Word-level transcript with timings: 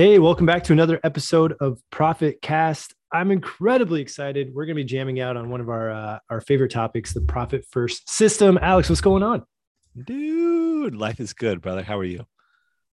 Hey, 0.00 0.18
welcome 0.18 0.46
back 0.46 0.64
to 0.64 0.72
another 0.72 0.98
episode 1.04 1.54
of 1.60 1.78
Profit 1.90 2.40
Cast. 2.40 2.94
I'm 3.12 3.30
incredibly 3.30 4.00
excited. 4.00 4.48
We're 4.54 4.64
going 4.64 4.74
to 4.74 4.82
be 4.82 4.88
jamming 4.88 5.20
out 5.20 5.36
on 5.36 5.50
one 5.50 5.60
of 5.60 5.68
our 5.68 5.90
uh, 5.90 6.18
our 6.30 6.40
favorite 6.40 6.70
topics, 6.70 7.12
the 7.12 7.20
Profit 7.20 7.66
First 7.70 8.08
system. 8.08 8.58
Alex, 8.62 8.88
what's 8.88 9.02
going 9.02 9.22
on? 9.22 9.44
Dude, 10.02 10.96
life 10.96 11.20
is 11.20 11.34
good, 11.34 11.60
brother. 11.60 11.82
How 11.82 11.98
are 11.98 12.04
you? 12.04 12.24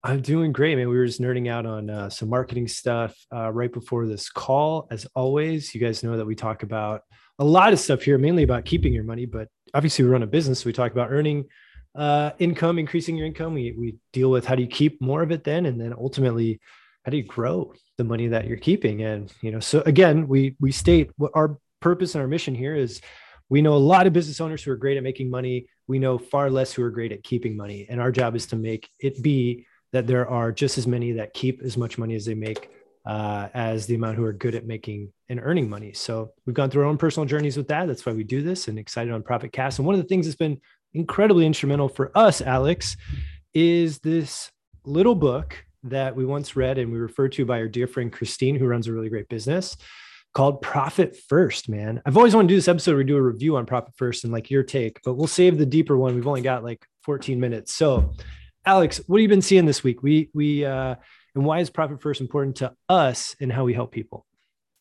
I'm 0.03 0.21
doing 0.21 0.51
great, 0.51 0.77
man. 0.77 0.89
We 0.89 0.97
were 0.97 1.05
just 1.05 1.21
nerding 1.21 1.49
out 1.49 1.65
on 1.65 1.89
uh, 1.89 2.09
some 2.09 2.27
marketing 2.27 2.67
stuff 2.67 3.15
uh, 3.33 3.53
right 3.53 3.71
before 3.71 4.05
this 4.05 4.29
call. 4.29 4.89
As 4.91 5.07
always, 5.15 5.73
you 5.73 5.79
guys 5.79 6.03
know 6.03 6.17
that 6.17 6.25
we 6.25 6.35
talk 6.35 6.63
about 6.63 7.03
a 7.39 7.45
lot 7.45 7.71
of 7.71 7.79
stuff 7.79 8.01
here, 8.01 8.17
mainly 8.17 8.43
about 8.43 8.65
keeping 8.65 8.91
your 8.91 9.05
money, 9.05 9.25
but 9.25 9.47
obviously 9.73 10.03
we 10.03 10.11
run 10.11 10.23
a 10.23 10.27
business. 10.27 10.59
So 10.59 10.65
we 10.65 10.73
talk 10.73 10.91
about 10.91 11.09
earning 11.09 11.45
uh, 11.95 12.31
income, 12.37 12.77
increasing 12.77 13.15
your 13.15 13.27
income. 13.27 13.53
We, 13.53 13.71
we 13.71 13.95
deal 14.11 14.29
with 14.29 14.45
how 14.45 14.55
do 14.55 14.61
you 14.61 14.67
keep 14.67 15.01
more 15.01 15.23
of 15.23 15.31
it 15.31 15.45
then, 15.45 15.67
and 15.67 15.79
then 15.79 15.93
ultimately, 15.93 16.59
how 17.07 17.11
do 17.11 17.15
you 17.15 17.23
grow 17.23 17.73
the 17.97 18.03
money 18.03 18.27
that 18.27 18.47
you're 18.47 18.57
keeping? 18.57 19.01
And 19.01 19.31
you 19.41 19.49
know, 19.49 19.61
so 19.61 19.81
again, 19.85 20.27
we 20.27 20.57
we 20.59 20.73
state 20.73 21.09
what 21.15 21.31
our 21.35 21.57
purpose 21.79 22.15
and 22.15 22.21
our 22.21 22.27
mission 22.27 22.53
here 22.53 22.75
is. 22.75 22.99
We 23.47 23.61
know 23.61 23.75
a 23.75 23.77
lot 23.77 24.07
of 24.07 24.11
business 24.11 24.41
owners 24.41 24.61
who 24.61 24.71
are 24.71 24.75
great 24.75 24.97
at 24.97 25.03
making 25.03 25.29
money. 25.29 25.69
We 25.87 25.99
know 25.99 26.17
far 26.17 26.49
less 26.49 26.73
who 26.73 26.83
are 26.83 26.89
great 26.89 27.13
at 27.13 27.23
keeping 27.23 27.55
money, 27.55 27.87
and 27.89 28.01
our 28.01 28.11
job 28.11 28.35
is 28.35 28.45
to 28.47 28.57
make 28.57 28.89
it 28.99 29.23
be 29.23 29.65
that 29.93 30.05
there 30.05 30.27
are 30.27 30.51
just 30.51 30.77
as 30.77 30.85
many 30.85 31.13
that 31.13 31.33
keep 31.33 31.61
as 31.61 31.77
much 31.77 31.97
money 31.97 32.13
as 32.13 32.25
they 32.25 32.33
make 32.33 32.69
uh, 33.05 33.47
as 33.53 33.85
the 33.85 33.95
amount 33.95 34.17
who 34.17 34.25
are 34.25 34.33
good 34.33 34.53
at 34.53 34.67
making 34.67 35.13
and 35.29 35.39
earning 35.41 35.69
money. 35.69 35.93
So 35.93 36.33
we've 36.45 36.53
gone 36.53 36.69
through 36.69 36.81
our 36.81 36.89
own 36.89 36.97
personal 36.97 37.25
journeys 37.25 37.55
with 37.55 37.69
that. 37.69 37.87
That's 37.87 38.05
why 38.05 38.11
we 38.11 38.25
do 38.25 38.41
this 38.41 38.67
and 38.67 38.77
excited 38.77 39.13
on 39.13 39.23
Profit 39.23 39.53
Cast. 39.53 39.79
And 39.79 39.85
one 39.85 39.95
of 39.95 40.01
the 40.01 40.07
things 40.09 40.25
that's 40.25 40.35
been 40.35 40.59
incredibly 40.93 41.45
instrumental 41.45 41.87
for 41.87 42.11
us, 42.15 42.41
Alex, 42.41 42.97
is 43.53 43.99
this 43.99 44.51
little 44.83 45.15
book 45.15 45.63
that 45.83 46.15
we 46.15 46.25
once 46.25 46.55
read 46.55 46.77
and 46.77 46.91
we 46.91 46.99
referred 46.99 47.31
to 47.33 47.45
by 47.45 47.59
our 47.59 47.67
dear 47.67 47.87
friend 47.87 48.11
Christine, 48.11 48.55
who 48.55 48.67
runs 48.67 48.87
a 48.87 48.93
really 48.93 49.09
great 49.09 49.29
business 49.29 49.77
called 50.37 50.61
Profit 50.61 51.17
First, 51.27 51.67
man. 51.67 51.99
I've 52.05 52.15
always 52.15 52.35
wanted 52.35 52.49
to 52.49 52.51
do 52.51 52.57
this 52.57 52.67
episode 52.67 52.91
where 52.91 52.99
we 52.99 53.05
do 53.05 53.17
a 53.17 53.21
review 53.21 53.57
on 53.57 53.65
Profit 53.65 53.95
First 53.95 54.23
and 54.23 54.31
like 54.31 54.51
your 54.51 54.61
take, 54.61 54.99
but 55.03 55.15
we'll 55.15 55.25
save 55.25 55.57
the 55.57 55.65
deeper 55.65 55.97
one. 55.97 56.13
We've 56.13 56.27
only 56.27 56.43
got 56.43 56.63
like 56.63 56.85
14 57.01 57.39
minutes. 57.39 57.73
So, 57.73 58.13
Alex, 58.63 59.01
what 59.07 59.17
have 59.17 59.23
you 59.23 59.29
been 59.29 59.41
seeing 59.41 59.65
this 59.65 59.83
week? 59.83 60.03
We, 60.03 60.29
we, 60.35 60.63
uh, 60.63 60.93
and 61.33 61.43
why 61.43 61.59
is 61.59 61.71
Profit 61.71 62.03
First 62.03 62.21
important 62.21 62.57
to 62.57 62.71
us 62.87 63.35
and 63.41 63.51
how 63.51 63.63
we 63.63 63.73
help 63.73 63.91
people? 63.91 64.26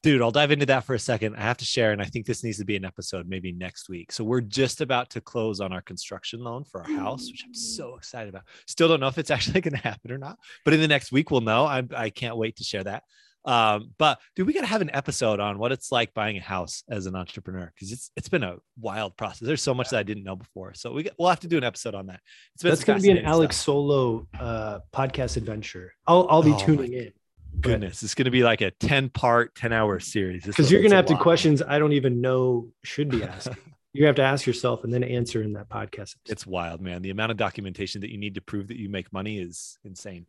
Dude, 0.07 0.23
I'll 0.23 0.31
dive 0.31 0.53
into 0.53 0.67
that 0.67 0.85
for 0.85 0.95
a 0.95 1.01
second. 1.01 1.35
I 1.35 1.41
have 1.41 1.57
to 1.57 1.65
share, 1.65 1.91
and 1.91 2.01
I 2.01 2.05
think 2.05 2.27
this 2.27 2.45
needs 2.45 2.59
to 2.59 2.65
be 2.65 2.77
an 2.77 2.85
episode 2.85 3.29
maybe 3.29 3.51
next 3.51 3.89
week. 3.89 4.13
So 4.13 4.23
we're 4.23 4.41
just 4.41 4.81
about 4.81 5.11
to 5.11 5.21
close 5.21 5.59
on 5.59 5.73
our 5.73 5.83
construction 5.83 6.45
loan 6.45 6.63
for 6.63 6.81
our 6.81 6.89
house, 6.89 7.29
which 7.29 7.43
I'm 7.45 7.53
so 7.53 7.97
excited 7.97 8.29
about. 8.29 8.45
Still 8.69 8.87
don't 8.87 9.01
know 9.01 9.09
if 9.09 9.19
it's 9.19 9.31
actually 9.33 9.61
going 9.63 9.75
to 9.75 9.81
happen 9.81 10.13
or 10.13 10.19
not, 10.19 10.39
but 10.65 10.75
in 10.75 10.81
the 10.81 10.87
next 10.87 11.11
week 11.11 11.33
we'll 11.33 11.41
know. 11.41 11.65
I, 11.65 11.83
I 11.93 12.11
can't 12.11 12.37
wait 12.37 12.55
to 12.59 12.63
share 12.63 12.85
that. 12.85 13.03
Um, 13.45 13.95
but 13.99 14.21
dude, 14.37 14.47
we 14.47 14.53
got 14.53 14.61
to 14.61 14.67
have 14.67 14.81
an 14.81 14.95
episode 14.95 15.41
on 15.41 15.59
what 15.59 15.73
it's 15.73 15.91
like 15.91 16.15
buying 16.15 16.37
a 16.37 16.41
house 16.41 16.85
as 16.89 17.07
an 17.07 17.17
entrepreneur 17.17 17.73
because 17.75 17.91
it's 17.91 18.13
it's 18.15 18.29
been 18.29 18.45
a 18.45 18.59
wild 18.79 19.17
process. 19.17 19.41
There's 19.41 19.61
so 19.61 19.75
much 19.75 19.91
that 19.91 19.99
I 19.99 20.03
didn't 20.05 20.23
know 20.23 20.37
before, 20.37 20.75
so 20.75 20.93
we 20.93 21.09
we'll 21.19 21.31
have 21.31 21.41
to 21.41 21.49
do 21.49 21.59
an 21.59 21.65
episode 21.65 21.97
on 21.97 22.07
that. 22.07 22.21
It's 22.55 22.63
That's 22.63 22.85
going 22.85 23.01
to 23.01 23.03
be 23.03 23.11
an 23.11 23.25
Alex 23.25 23.57
stuff. 23.57 23.65
Solo 23.65 24.29
uh, 24.39 24.79
podcast 24.93 25.37
adventure. 25.37 25.95
I'll 26.07 26.29
I'll 26.31 26.45
be 26.45 26.53
oh 26.53 26.59
tuning 26.59 26.93
in. 26.93 27.13
Goodness, 27.61 28.03
it's 28.03 28.15
going 28.15 28.27
to 28.27 28.31
be 28.31 28.43
like 28.43 28.61
a 28.61 28.71
ten 28.73 29.09
part, 29.09 29.55
ten 29.55 29.73
hour 29.73 29.99
series 30.01 30.45
because 30.45 30.71
you're 30.71 30.81
going 30.81 30.91
to 30.91 30.97
have 30.97 31.07
to 31.07 31.17
questions 31.17 31.63
I 31.63 31.79
don't 31.79 31.93
even 31.93 32.21
know 32.21 32.69
should 32.85 33.09
be 33.09 33.23
asked. 33.25 33.49
you 33.93 34.07
have 34.07 34.17
to 34.17 34.23
ask 34.23 34.47
yourself 34.47 34.85
and 34.85 34.93
then 34.93 35.03
answer 35.03 35.43
in 35.43 35.55
that 35.55 35.69
podcast. 35.69 36.17
It's 36.27 36.47
wild, 36.47 36.81
man. 36.81 37.03
The 37.03 37.11
amount 37.11 37.31
of 37.31 37.37
documentation 37.37 38.01
that 38.03 38.11
you 38.11 38.19
need 38.19 38.35
to 38.35 38.41
prove 38.41 38.69
that 38.69 38.77
you 38.77 38.89
make 38.89 39.13
money 39.13 39.39
is 39.39 39.79
insane. 39.85 40.27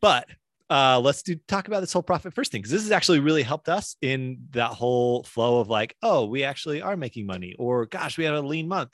But 0.00 0.28
uh, 0.70 1.00
let's 1.00 1.22
do 1.22 1.36
talk 1.48 1.68
about 1.68 1.80
this 1.80 1.92
whole 1.92 2.02
profit 2.02 2.34
first 2.34 2.52
thing 2.52 2.60
because 2.60 2.72
this 2.72 2.82
has 2.82 2.92
actually 2.92 3.20
really 3.20 3.42
helped 3.42 3.68
us 3.68 3.96
in 4.00 4.38
that 4.50 4.70
whole 4.70 5.22
flow 5.24 5.60
of 5.60 5.68
like, 5.68 5.94
oh, 6.02 6.26
we 6.26 6.44
actually 6.44 6.82
are 6.82 6.96
making 6.96 7.26
money, 7.26 7.54
or 7.58 7.86
gosh, 7.86 8.16
we 8.16 8.24
had 8.24 8.34
a 8.34 8.40
lean 8.40 8.68
month. 8.68 8.90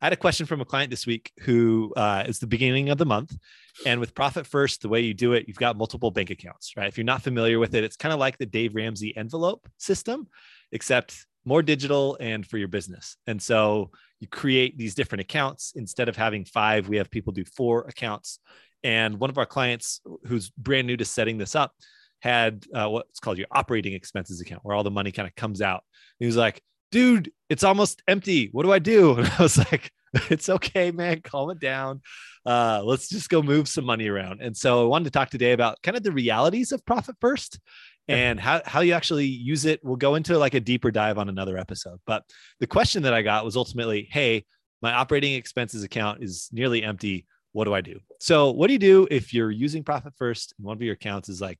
I 0.00 0.06
had 0.06 0.12
a 0.12 0.16
question 0.16 0.46
from 0.46 0.60
a 0.60 0.64
client 0.64 0.90
this 0.90 1.06
week 1.06 1.30
who 1.40 1.92
uh, 1.96 2.24
it's 2.26 2.38
the 2.38 2.46
beginning 2.46 2.88
of 2.88 2.98
the 2.98 3.06
month, 3.06 3.36
and 3.84 4.00
with 4.00 4.14
Profit 4.14 4.46
First, 4.46 4.82
the 4.82 4.88
way 4.88 5.00
you 5.00 5.14
do 5.14 5.34
it, 5.34 5.46
you've 5.46 5.58
got 5.58 5.76
multiple 5.76 6.10
bank 6.10 6.30
accounts, 6.30 6.74
right? 6.76 6.88
If 6.88 6.96
you're 6.96 7.04
not 7.04 7.22
familiar 7.22 7.58
with 7.58 7.74
it, 7.74 7.84
it's 7.84 7.96
kind 7.96 8.12
of 8.12 8.18
like 8.18 8.38
the 8.38 8.46
Dave 8.46 8.74
Ramsey 8.74 9.14
envelope 9.16 9.68
system, 9.78 10.28
except 10.72 11.26
more 11.44 11.62
digital 11.62 12.16
and 12.20 12.46
for 12.46 12.58
your 12.58 12.68
business. 12.68 13.16
And 13.26 13.40
so 13.40 13.90
you 14.20 14.28
create 14.28 14.76
these 14.76 14.94
different 14.94 15.20
accounts 15.20 15.72
instead 15.74 16.08
of 16.08 16.16
having 16.16 16.44
five. 16.44 16.88
We 16.88 16.98
have 16.98 17.10
people 17.10 17.32
do 17.32 17.44
four 17.44 17.82
accounts 17.88 18.40
and 18.82 19.18
one 19.18 19.30
of 19.30 19.38
our 19.38 19.46
clients 19.46 20.00
who's 20.26 20.50
brand 20.50 20.86
new 20.86 20.96
to 20.96 21.04
setting 21.04 21.38
this 21.38 21.54
up 21.54 21.74
had 22.20 22.66
uh, 22.74 22.88
what's 22.88 23.20
called 23.20 23.38
your 23.38 23.46
operating 23.50 23.92
expenses 23.94 24.40
account, 24.40 24.64
where 24.64 24.76
all 24.76 24.82
the 24.82 24.90
money 24.90 25.12
kind 25.12 25.28
of 25.28 25.34
comes 25.34 25.62
out. 25.62 25.82
And 26.18 26.24
he 26.24 26.26
was 26.26 26.36
like, 26.36 26.62
dude, 26.90 27.32
it's 27.48 27.64
almost 27.64 28.02
empty. 28.08 28.48
What 28.52 28.64
do 28.64 28.72
I 28.72 28.78
do? 28.78 29.14
And 29.18 29.26
I 29.26 29.42
was 29.42 29.58
like, 29.58 29.90
it's 30.30 30.48
okay, 30.48 30.90
man. 30.90 31.20
Calm 31.22 31.50
it 31.50 31.60
down. 31.60 32.00
Uh, 32.44 32.82
let's 32.84 33.08
just 33.08 33.28
go 33.28 33.42
move 33.42 33.68
some 33.68 33.84
money 33.84 34.08
around. 34.08 34.40
And 34.40 34.56
so 34.56 34.82
I 34.82 34.86
wanted 34.86 35.04
to 35.04 35.10
talk 35.10 35.30
today 35.30 35.52
about 35.52 35.80
kind 35.82 35.96
of 35.96 36.02
the 36.02 36.12
realities 36.12 36.72
of 36.72 36.84
profit 36.84 37.16
first 37.20 37.60
and 38.08 38.40
how, 38.40 38.60
how 38.64 38.80
you 38.80 38.92
actually 38.92 39.26
use 39.26 39.66
it. 39.66 39.80
We'll 39.84 39.96
go 39.96 40.16
into 40.16 40.36
like 40.38 40.54
a 40.54 40.60
deeper 40.60 40.90
dive 40.90 41.18
on 41.18 41.28
another 41.28 41.56
episode. 41.56 42.00
But 42.06 42.24
the 42.58 42.66
question 42.66 43.04
that 43.04 43.14
I 43.14 43.22
got 43.22 43.44
was 43.44 43.56
ultimately, 43.56 44.08
hey, 44.10 44.44
my 44.82 44.92
operating 44.92 45.34
expenses 45.34 45.84
account 45.84 46.24
is 46.24 46.48
nearly 46.52 46.82
empty 46.82 47.26
what 47.52 47.64
do 47.64 47.74
I 47.74 47.80
do? 47.80 47.98
So, 48.20 48.50
what 48.50 48.68
do 48.68 48.72
you 48.72 48.78
do 48.78 49.08
if 49.10 49.34
you're 49.34 49.50
using 49.50 49.82
profit 49.82 50.12
first 50.16 50.54
and 50.58 50.66
one 50.66 50.76
of 50.76 50.82
your 50.82 50.94
accounts 50.94 51.28
is 51.28 51.40
like 51.40 51.58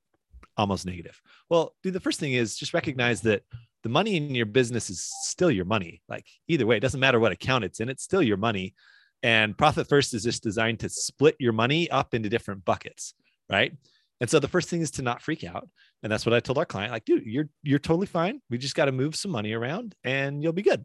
almost 0.57 0.87
negative? 0.87 1.21
Well, 1.49 1.75
dude, 1.83 1.95
the 1.95 2.01
first 2.01 2.21
thing 2.21 2.33
is 2.33 2.57
just 2.57 2.75
recognize 2.75 3.23
that 3.23 3.43
the 3.83 3.89
money 3.89 4.17
in 4.17 4.35
your 4.35 4.47
business 4.47 4.91
is 4.91 5.11
still 5.23 5.51
your 5.51 5.65
money. 5.65 6.03
Like 6.09 6.27
either 6.49 6.67
way, 6.67 6.77
it 6.77 6.81
doesn't 6.81 7.01
matter 7.01 7.21
what 7.21 7.33
account 7.33 7.65
it's 7.65 7.81
in, 7.81 7.89
it's 7.89 8.03
still 8.03 8.23
your 8.23 8.37
money. 8.37 8.75
And 9.23 9.57
profit 9.57 9.89
first 9.89 10.15
is 10.15 10.23
just 10.23 10.43
designed 10.43 10.81
to 10.81 10.89
split 10.89 11.37
your 11.39 11.53
money 11.53 11.91
up 11.91 12.15
into 12.15 12.29
different 12.29 12.65
buckets, 12.65 13.15
right? 13.51 13.73
And 14.21 14.31
so 14.31 14.39
the 14.39 14.49
first 14.49 14.69
thing 14.69 14.81
is 14.81 14.91
to 14.93 15.03
not 15.03 15.23
freak 15.23 15.45
out. 15.45 15.69
And 16.03 16.11
that's 16.11 16.25
what 16.25 16.35
I 16.35 16.41
told 16.41 16.59
our 16.59 16.65
client, 16.65 16.93
like, 16.93 17.05
dude, 17.05 17.27
you're 17.27 17.49
you're 17.63 17.79
totally 17.79 18.07
fine. 18.07 18.41
We 18.49 18.59
just 18.59 18.75
got 18.75 18.87
to 18.87 18.93
move 18.93 19.15
some 19.15 19.31
money 19.31 19.53
around 19.53 19.95
and 20.05 20.43
you'll 20.43 20.53
be 20.53 20.63
good 20.63 20.85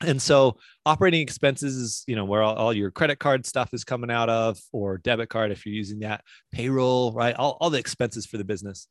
and 0.00 0.20
so 0.22 0.56
operating 0.86 1.20
expenses 1.20 1.76
is 1.76 2.04
you 2.06 2.14
know 2.14 2.24
where 2.24 2.42
all, 2.42 2.54
all, 2.54 2.72
your 2.72 2.90
credit 2.90 3.18
card 3.18 3.44
stuff 3.46 3.70
is 3.72 3.84
coming 3.84 4.10
out 4.10 4.28
of 4.28 4.58
or 4.72 4.98
debit 4.98 5.28
card 5.28 5.50
if 5.50 5.66
you're 5.66 5.74
using 5.74 6.00
that 6.00 6.22
payroll 6.52 7.12
right 7.12 7.34
all, 7.36 7.56
all 7.60 7.70
the 7.70 7.78
expenses 7.78 8.26
for 8.26 8.38
the 8.38 8.44
business 8.44 8.86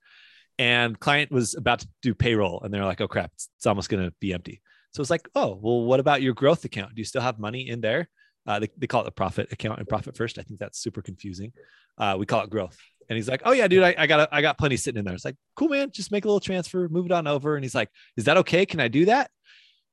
and 0.60 1.00
client 1.00 1.32
was 1.32 1.56
about 1.56 1.80
to 1.80 1.88
do 2.02 2.14
payroll 2.14 2.62
and 2.62 2.74
they're 2.74 2.86
like 2.86 3.02
oh 3.02 3.08
crap 3.08 3.32
it's, 3.34 3.50
it's 3.58 3.66
almost 3.66 3.90
going 3.90 4.04
to 4.04 4.14
be 4.20 4.34
empty 4.34 4.62
so 4.92 5.02
it's 5.02 5.10
like 5.10 5.28
oh 5.36 5.58
well 5.62 5.82
what 5.82 6.00
about 6.00 6.22
your 6.22 6.34
growth 6.34 6.66
account 6.66 6.94
do 6.96 7.00
you 7.00 7.06
still 7.06 7.22
have 7.22 7.40
money 7.40 7.70
in 7.70 7.82
there 7.82 8.10
uh, 8.48 8.60
they, 8.60 8.70
they 8.78 8.88
call 8.88 9.02
it 9.02 9.06
the 9.06 9.12
profit 9.12 9.52
account 9.52 9.80
and 9.80 9.88
profit 9.88 10.16
first 10.16 10.40
i 10.40 10.42
think 10.42 10.60
that's 10.60 10.80
super 10.80 11.02
confusing 11.02 11.52
uh, 11.98 12.16
we 12.18 12.26
call 12.26 12.42
it 12.42 12.50
growth 12.50 12.78
and 13.10 13.16
he's 13.16 13.30
like, 13.30 13.42
"Oh 13.46 13.52
yeah, 13.52 13.68
dude, 13.68 13.84
I, 13.84 13.96
I 13.98 14.08
got 14.08 14.30
I 14.32 14.42
got 14.42 14.58
plenty 14.58 14.78
sitting 14.78 15.00
in 15.00 15.06
there." 15.06 15.14
It's 15.14 15.26
like, 15.26 15.38
"Cool, 15.56 15.70
man. 15.70 15.92
Just 15.92 16.12
make 16.12 16.26
a 16.26 16.28
little 16.28 16.40
transfer, 16.40 16.88
move 16.90 17.06
it 17.06 17.12
on 17.12 17.28
over." 17.28 17.56
And 17.56 17.64
he's 17.64 17.76
like, 17.76 17.90
"Is 18.18 18.26
that 18.26 18.38
okay? 18.38 18.66
Can 18.66 18.80
I 18.80 18.88
do 18.88 19.06
that?" 19.06 19.32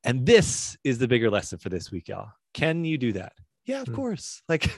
And 0.02 0.26
this 0.26 0.76
is 0.84 0.98
the 0.98 1.08
bigger 1.08 1.30
lesson 1.30 1.58
for 1.58 1.68
this 1.68 1.90
week, 1.90 2.08
y'all. 2.08 2.30
Can 2.52 2.84
you 2.84 2.98
do 2.98 3.12
that? 3.12 3.32
Yeah, 3.64 3.80
of 3.80 3.88
mm. 3.88 3.94
course. 3.94 4.42
Like 4.48 4.70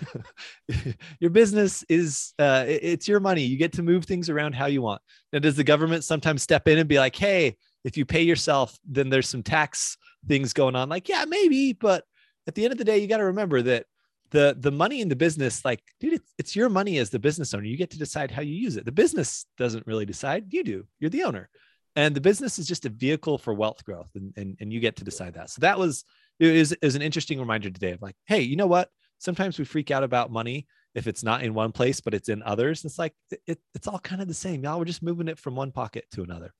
your 1.20 1.30
business 1.30 1.84
is 1.88 2.32
uh 2.38 2.64
it's 2.66 3.08
your 3.08 3.20
money. 3.20 3.42
You 3.42 3.56
get 3.56 3.72
to 3.74 3.82
move 3.82 4.04
things 4.04 4.30
around 4.30 4.54
how 4.54 4.66
you 4.66 4.82
want. 4.82 5.02
Now, 5.32 5.40
does 5.40 5.56
the 5.56 5.64
government 5.64 6.04
sometimes 6.04 6.42
step 6.42 6.68
in 6.68 6.78
and 6.78 6.88
be 6.88 6.98
like, 6.98 7.16
hey, 7.16 7.56
if 7.84 7.96
you 7.96 8.04
pay 8.04 8.22
yourself, 8.22 8.78
then 8.84 9.08
there's 9.08 9.28
some 9.28 9.42
tax 9.42 9.96
things 10.28 10.52
going 10.52 10.76
on? 10.76 10.88
Like, 10.88 11.08
yeah, 11.08 11.24
maybe, 11.26 11.72
but 11.72 12.04
at 12.46 12.54
the 12.54 12.64
end 12.64 12.72
of 12.72 12.78
the 12.78 12.84
day, 12.84 12.98
you 12.98 13.08
got 13.08 13.18
to 13.18 13.24
remember 13.24 13.60
that 13.62 13.86
the 14.30 14.56
the 14.58 14.72
money 14.72 15.00
in 15.00 15.08
the 15.08 15.16
business, 15.16 15.64
like, 15.64 15.82
dude, 16.00 16.14
it's, 16.14 16.32
it's 16.38 16.56
your 16.56 16.68
money 16.68 16.98
as 16.98 17.10
the 17.10 17.18
business 17.18 17.54
owner. 17.54 17.64
You 17.64 17.76
get 17.76 17.90
to 17.90 17.98
decide 17.98 18.30
how 18.30 18.42
you 18.42 18.54
use 18.54 18.76
it. 18.76 18.84
The 18.84 18.92
business 18.92 19.46
doesn't 19.58 19.86
really 19.86 20.06
decide. 20.06 20.52
You 20.52 20.62
do. 20.62 20.86
You're 21.00 21.10
the 21.10 21.24
owner 21.24 21.48
and 21.96 22.14
the 22.14 22.20
business 22.20 22.58
is 22.58 22.68
just 22.68 22.84
a 22.84 22.90
vehicle 22.90 23.38
for 23.38 23.54
wealth 23.54 23.84
growth 23.84 24.10
and, 24.14 24.32
and, 24.36 24.56
and 24.60 24.72
you 24.72 24.78
get 24.78 24.96
to 24.96 25.04
decide 25.04 25.34
that 25.34 25.50
so 25.50 25.60
that 25.60 25.78
was 25.78 26.04
it 26.38 26.72
it 26.72 26.84
was 26.84 26.94
an 26.94 27.02
interesting 27.02 27.38
reminder 27.38 27.70
today 27.70 27.92
of 27.92 28.02
like 28.02 28.16
hey 28.26 28.40
you 28.40 28.56
know 28.56 28.66
what? 28.66 28.88
Sometimes 29.18 29.58
we 29.58 29.64
freak 29.64 29.90
out 29.90 30.04
about 30.04 30.30
money 30.30 30.66
if 30.94 31.06
it's 31.06 31.22
not 31.22 31.42
in 31.42 31.54
one 31.54 31.72
place 31.72 32.00
but 32.00 32.14
it's 32.14 32.28
in 32.28 32.42
others. 32.42 32.84
It's 32.84 32.98
like 32.98 33.14
it, 33.46 33.58
it's 33.74 33.86
all 33.86 33.98
kind 33.98 34.22
of 34.22 34.28
the 34.28 34.34
same. 34.34 34.64
Y'all 34.64 34.78
we're 34.78 34.84
just 34.84 35.02
moving 35.02 35.28
it 35.28 35.38
from 35.38 35.56
one 35.56 35.72
pocket 35.72 36.06
to 36.12 36.22
another. 36.22 36.52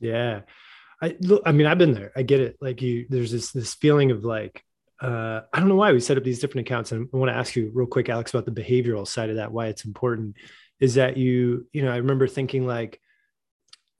Yeah. 0.00 0.42
I 1.02 1.16
look 1.20 1.42
i 1.44 1.52
mean 1.52 1.66
i've 1.66 1.78
been 1.78 1.94
there. 1.94 2.12
I 2.16 2.22
get 2.22 2.40
it. 2.40 2.56
Like 2.60 2.82
you 2.82 3.06
there's 3.08 3.32
this 3.32 3.52
this 3.52 3.74
feeling 3.74 4.10
of 4.10 4.24
like 4.24 4.62
uh, 5.00 5.42
I 5.52 5.60
don't 5.60 5.68
know 5.68 5.74
why 5.74 5.92
we 5.92 6.00
set 6.00 6.16
up 6.16 6.24
these 6.24 6.38
different 6.38 6.66
accounts. 6.66 6.92
And 6.92 7.08
I 7.12 7.16
want 7.16 7.30
to 7.30 7.36
ask 7.36 7.56
you 7.56 7.70
real 7.74 7.86
quick, 7.86 8.08
Alex, 8.08 8.32
about 8.32 8.46
the 8.46 8.62
behavioral 8.62 9.06
side 9.06 9.28
of 9.28 9.36
that, 9.36 9.52
why 9.52 9.66
it's 9.66 9.84
important 9.84 10.36
is 10.80 10.94
that 10.94 11.16
you, 11.16 11.66
you 11.72 11.82
know, 11.82 11.92
I 11.92 11.96
remember 11.96 12.26
thinking 12.26 12.66
like, 12.66 13.00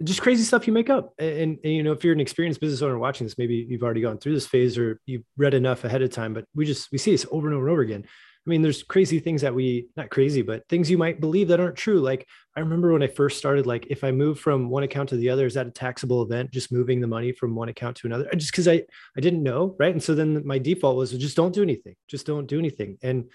just 0.03 0.21
crazy 0.21 0.43
stuff 0.43 0.67
you 0.67 0.73
make 0.73 0.91
up. 0.91 1.15
And, 1.19 1.59
and, 1.63 1.73
you 1.73 1.83
know, 1.83 1.93
if 1.93 2.03
you're 2.03 2.13
an 2.13 2.21
experienced 2.21 2.61
business 2.61 2.83
owner 2.83 2.99
watching 2.99 3.27
this, 3.27 3.39
maybe 3.39 3.67
you've 3.69 3.83
already 3.83 4.01
gone 4.01 4.19
through 4.19 4.35
this 4.35 4.47
phase 4.47 4.77
or 4.77 5.01
you've 5.07 5.23
read 5.37 5.55
enough 5.55 5.85
ahead 5.85 6.03
of 6.03 6.11
time, 6.11 6.35
but 6.35 6.47
we 6.55 6.67
just, 6.67 6.91
we 6.91 6.99
see 6.99 7.13
this 7.13 7.27
over 7.31 7.47
and 7.47 7.57
over 7.57 7.67
and 7.67 7.73
over 7.73 7.83
again. 7.83 8.05
I 8.47 8.51
mean, 8.51 8.61
there's 8.61 8.83
crazy 8.83 9.21
things 9.21 9.41
that 9.41 9.55
we 9.55 9.89
not 9.97 10.11
crazy, 10.11 10.43
but 10.43 10.69
things 10.69 10.91
you 10.91 10.99
might 10.99 11.19
believe 11.19 11.49
that 11.49 11.61
aren't 11.61 11.77
true. 11.77 12.01
Like 12.01 12.27
I 12.55 12.61
remember 12.61 12.93
when 12.93 13.03
I 13.03 13.07
first 13.07 13.39
started, 13.39 13.67
like 13.67 13.87
if 13.89 14.05
I 14.05 14.11
move 14.11 14.39
from 14.39 14.69
one 14.69 14.83
account 14.83 15.09
to 15.11 15.17
the 15.17 15.31
other, 15.31 15.47
is 15.47 15.55
that 15.55 15.67
a 15.67 15.71
taxable 15.71 16.23
event? 16.23 16.51
Just 16.51 16.71
moving 16.71 17.01
the 17.01 17.07
money 17.07 17.33
from 17.33 17.55
one 17.55 17.71
account 17.71 17.97
to 17.99 18.07
another, 18.07 18.29
just 18.37 18.53
because 18.53 18.69
I 18.69 18.83
I 19.17 19.21
didn't 19.21 19.43
know, 19.43 19.75
right? 19.79 19.93
And 19.93 20.03
so 20.03 20.15
then 20.15 20.47
my 20.47 20.59
default 20.59 20.97
was 20.97 21.13
just 21.13 21.37
don't 21.37 21.55
do 21.55 21.63
anything, 21.63 21.97
just 22.07 22.27
don't 22.27 22.47
do 22.47 22.59
anything. 22.59 22.99
And 23.03 23.31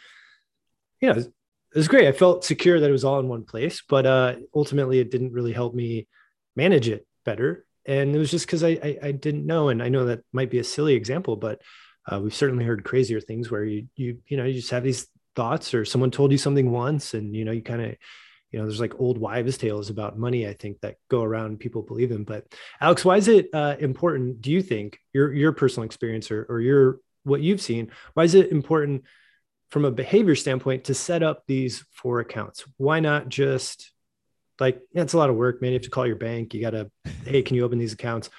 you 1.01 1.11
know, 1.11 1.19
it 1.19 1.27
was 1.73 1.87
great. 1.87 2.07
I 2.07 2.11
felt 2.11 2.45
secure 2.45 2.79
that 2.79 2.89
it 2.89 2.91
was 2.91 3.03
all 3.05 3.19
in 3.19 3.27
one 3.27 3.45
place, 3.45 3.81
but 3.89 4.05
uh, 4.05 4.35
ultimately 4.53 4.99
it 4.99 5.09
didn't 5.09 5.33
really 5.33 5.53
help 5.53 5.73
me 5.73 6.07
manage 6.59 6.89
it 6.89 7.07
better. 7.25 7.65
And 7.85 8.15
it 8.15 8.19
was 8.19 8.31
just 8.31 8.45
because 8.45 8.63
I, 8.63 8.71
I 8.83 8.97
I 9.09 9.11
didn't 9.11 9.45
know, 9.45 9.69
and 9.69 9.81
I 9.81 9.89
know 9.89 10.05
that 10.05 10.23
might 10.33 10.51
be 10.51 10.59
a 10.59 10.63
silly 10.63 10.93
example, 10.93 11.35
but 11.35 11.61
uh, 12.05 12.19
we've 12.19 12.35
certainly 12.35 12.65
heard 12.65 12.83
crazier 12.83 13.21
things 13.21 13.49
where 13.49 13.63
you 13.63 13.87
you 13.95 14.19
you 14.27 14.37
know 14.37 14.45
you 14.45 14.53
just 14.53 14.71
have 14.71 14.83
these 14.83 15.07
thoughts 15.35 15.73
or 15.73 15.85
someone 15.85 16.11
told 16.11 16.31
you 16.31 16.37
something 16.37 16.69
once 16.71 17.13
and 17.13 17.35
you 17.35 17.45
know 17.45 17.51
you 17.51 17.61
kind 17.61 17.81
of 17.81 17.95
you 18.51 18.59
know 18.59 18.65
there's 18.65 18.79
like 18.79 18.99
old 18.99 19.17
wives 19.17 19.57
tales 19.57 19.89
about 19.89 20.17
money 20.17 20.47
i 20.47 20.53
think 20.53 20.81
that 20.81 20.95
go 21.07 21.21
around 21.23 21.59
people 21.59 21.81
believe 21.83 22.11
in. 22.11 22.23
But 22.23 22.45
alex 22.81 23.05
why 23.05 23.17
is 23.17 23.27
it 23.27 23.47
uh, 23.53 23.75
important 23.79 24.41
do 24.41 24.51
you 24.51 24.61
think 24.61 24.99
your 25.13 25.31
your 25.33 25.53
personal 25.53 25.85
experience 25.85 26.31
or, 26.31 26.45
or 26.49 26.59
your 26.59 26.99
what 27.23 27.41
you've 27.41 27.61
seen 27.61 27.91
why 28.13 28.23
is 28.23 28.35
it 28.35 28.51
important 28.51 29.03
from 29.69 29.85
a 29.85 29.91
behavior 29.91 30.35
standpoint 30.35 30.85
to 30.85 30.93
set 30.93 31.23
up 31.23 31.43
these 31.47 31.85
four 31.91 32.19
accounts? 32.19 32.65
Why 32.77 32.99
not 32.99 33.29
just 33.29 33.91
like 34.59 34.81
yeah, 34.93 35.01
it's 35.01 35.13
a 35.13 35.17
lot 35.17 35.29
of 35.29 35.35
work 35.35 35.61
man 35.61 35.71
you 35.71 35.75
have 35.75 35.83
to 35.83 35.89
call 35.89 36.07
your 36.07 36.15
bank 36.15 36.53
you 36.53 36.61
gotta 36.61 36.89
hey 37.25 37.41
can 37.41 37.55
you 37.55 37.63
open 37.63 37.77
these 37.77 37.93
accounts 37.93 38.29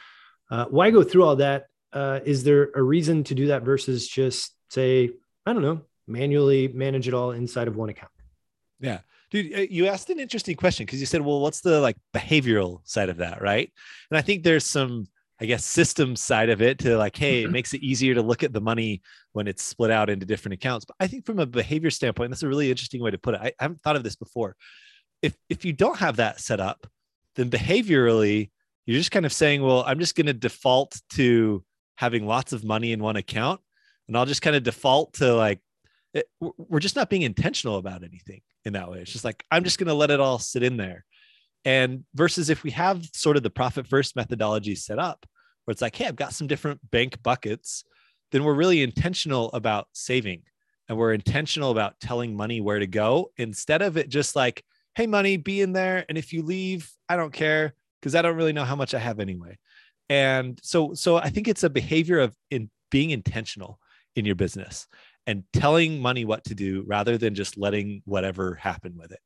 uh, 0.50 0.64
why 0.67 0.90
go 0.90 1.02
through 1.02 1.25
all 1.25 1.37
that 1.37 1.67
uh, 1.93 2.20
is 2.25 2.44
there 2.44 2.70
a 2.75 2.82
reason 2.82 3.25
to 3.25 3.34
do 3.34 3.49
that 3.49 3.62
versus 3.62 4.06
just 4.06 4.55
say, 4.69 5.11
I 5.46 5.52
don't 5.52 5.62
know, 5.62 5.82
manually 6.06 6.69
manage 6.69 7.08
it 7.08 7.14
all 7.14 7.32
inside 7.32 7.69
of 7.69 7.76
one 7.76 7.88
account? 7.88 8.12
Yeah. 8.78 9.00
Dude, 9.31 9.52
uh, 9.55 9.67
you 9.70 9.87
asked 9.87 10.11
an 10.11 10.20
interesting 10.20 10.56
question 10.56 10.87
because 10.87 11.00
you 11.00 11.06
said, 11.06 11.20
well, 11.20 11.40
what's 11.40 11.61
the 11.61 11.81
like 11.81 11.96
behavioral 12.14 12.81
side 12.84 13.08
of 13.08 13.19
that? 13.19 13.40
Right. 13.40 13.73
And 14.11 14.19
I 14.19 14.23
think 14.23 14.43
there's 14.43 14.66
some, 14.66 15.06
I 15.40 15.46
guess, 15.46 15.64
system 15.64 16.16
side 16.16 16.50
of 16.50 16.62
it 16.62 16.78
to 16.81 16.96
like, 16.96 17.16
hey, 17.16 17.44
it 17.44 17.50
makes 17.50 17.73
it 17.73 17.82
easier 17.82 18.14
to 18.14 18.23
look 18.23 18.43
at 18.43 18.52
the 18.52 18.61
money 18.61 19.02
when 19.32 19.46
it's 19.46 19.62
split 19.62 19.90
out 19.90 20.11
into 20.11 20.26
different 20.26 20.55
accounts. 20.55 20.84
But 20.84 20.96
I 21.00 21.06
think 21.06 21.25
from 21.25 21.38
a 21.38 21.46
behavior 21.46 21.90
standpoint, 21.90 22.31
that's 22.31 22.43
a 22.43 22.49
really 22.49 22.70
interesting 22.70 23.02
way 23.02 23.11
to 23.11 23.19
put 23.19 23.34
it. 23.34 23.40
I, 23.40 23.46
I 23.46 23.64
haven't 23.64 23.81
thought 23.81 23.96
of 23.96 24.02
this 24.02 24.16
before. 24.16 24.56
If 25.22 25.37
if 25.49 25.64
you 25.64 25.72
don't 25.72 25.99
have 25.99 26.17
that 26.17 26.40
set 26.40 26.61
up, 26.61 26.87
then 27.37 27.50
behaviorally, 27.50 28.50
you're 28.87 28.99
just 28.99 29.11
kind 29.11 29.26
of 29.26 29.32
saying, 29.32 29.62
well, 29.62 29.84
I'm 29.87 29.99
just 29.99 30.17
going 30.17 30.26
to 30.26 30.32
default 30.32 31.00
to 31.14 31.64
having 31.96 32.26
lots 32.26 32.52
of 32.52 32.64
money 32.64 32.93
in 32.93 33.00
one 33.00 33.17
account 33.17 33.61
and 34.08 34.17
I'll 34.17 34.26
just 34.26 34.43
kind 34.43 34.56
of 34.56 34.62
default 34.62 35.12
to 35.14 35.34
like 35.34 35.61
it, 36.14 36.28
we're 36.40 36.81
just 36.81 36.96
not 36.96 37.11
being 37.11 37.22
intentional 37.22 37.76
about 37.76 38.02
anything 38.02 38.40
in 38.64 38.72
that 38.72 38.90
way. 38.90 39.00
It's 39.00 39.12
just 39.12 39.25
like 39.25 39.44
I'm 39.50 39.64
just 39.64 39.78
going 39.78 39.88
to 39.88 39.94
let 39.94 40.11
it 40.11 40.19
all 40.19 40.38
sit 40.38 40.62
in 40.62 40.76
there. 40.76 41.05
And 41.64 42.05
versus 42.14 42.50
if 42.50 42.62
we 42.62 42.70
have 42.73 43.05
sort 43.14 43.37
of 43.37 43.43
the 43.43 43.50
profit 43.50 43.87
first 43.87 44.16
methodology 44.16 44.75
set 44.75 44.99
up 44.99 45.26
where 45.64 45.73
it's 45.73 45.82
like, 45.82 45.94
hey, 45.94 46.06
I've 46.06 46.16
got 46.16 46.32
some 46.32 46.46
different 46.46 46.81
bank 46.90 47.23
buckets, 47.23 47.84
then 48.32 48.44
we're 48.44 48.55
really 48.55 48.82
intentional 48.82 49.52
about 49.52 49.87
saving 49.93 50.43
and 50.88 50.99
we're 50.99 51.12
intentional 51.12 51.70
about 51.70 52.00
telling 52.00 52.34
money 52.34 52.61
where 52.61 52.78
to 52.78 52.87
go 52.87 53.31
instead 53.37 53.82
of 53.82 53.96
it 53.96 54.08
just 54.08 54.34
like, 54.34 54.64
hey, 54.94 55.06
money, 55.06 55.37
be 55.37 55.60
in 55.60 55.72
there. 55.72 56.04
And 56.08 56.19
if 56.19 56.32
you 56.32 56.42
leave, 56.42 56.90
I 57.08 57.16
don't 57.16 57.32
care 57.32 57.75
because 58.00 58.14
I 58.14 58.22
don't 58.22 58.37
really 58.37 58.52
know 58.52 58.64
how 58.64 58.76
much 58.76 58.94
I 58.94 58.98
have 58.98 59.20
anyway. 59.20 59.58
And 60.08 60.58
so 60.62 60.92
so 60.94 61.16
i 61.16 61.31
think 61.31 61.46
it's 61.46 61.62
a 61.62 61.70
behavior 61.70 62.19
of 62.19 62.37
in 62.50 62.69
being 62.90 63.10
intentional 63.10 63.78
in 64.16 64.25
your 64.25 64.34
business 64.34 64.88
and 65.26 65.44
telling 65.52 66.00
money 66.00 66.25
what 66.25 66.42
to 66.44 66.54
do 66.54 66.84
rather 66.87 67.16
than 67.16 67.34
just 67.34 67.56
letting 67.56 68.02
whatever 68.04 68.56
happen 68.56 68.96
with 68.96 69.12
it. 69.12 69.20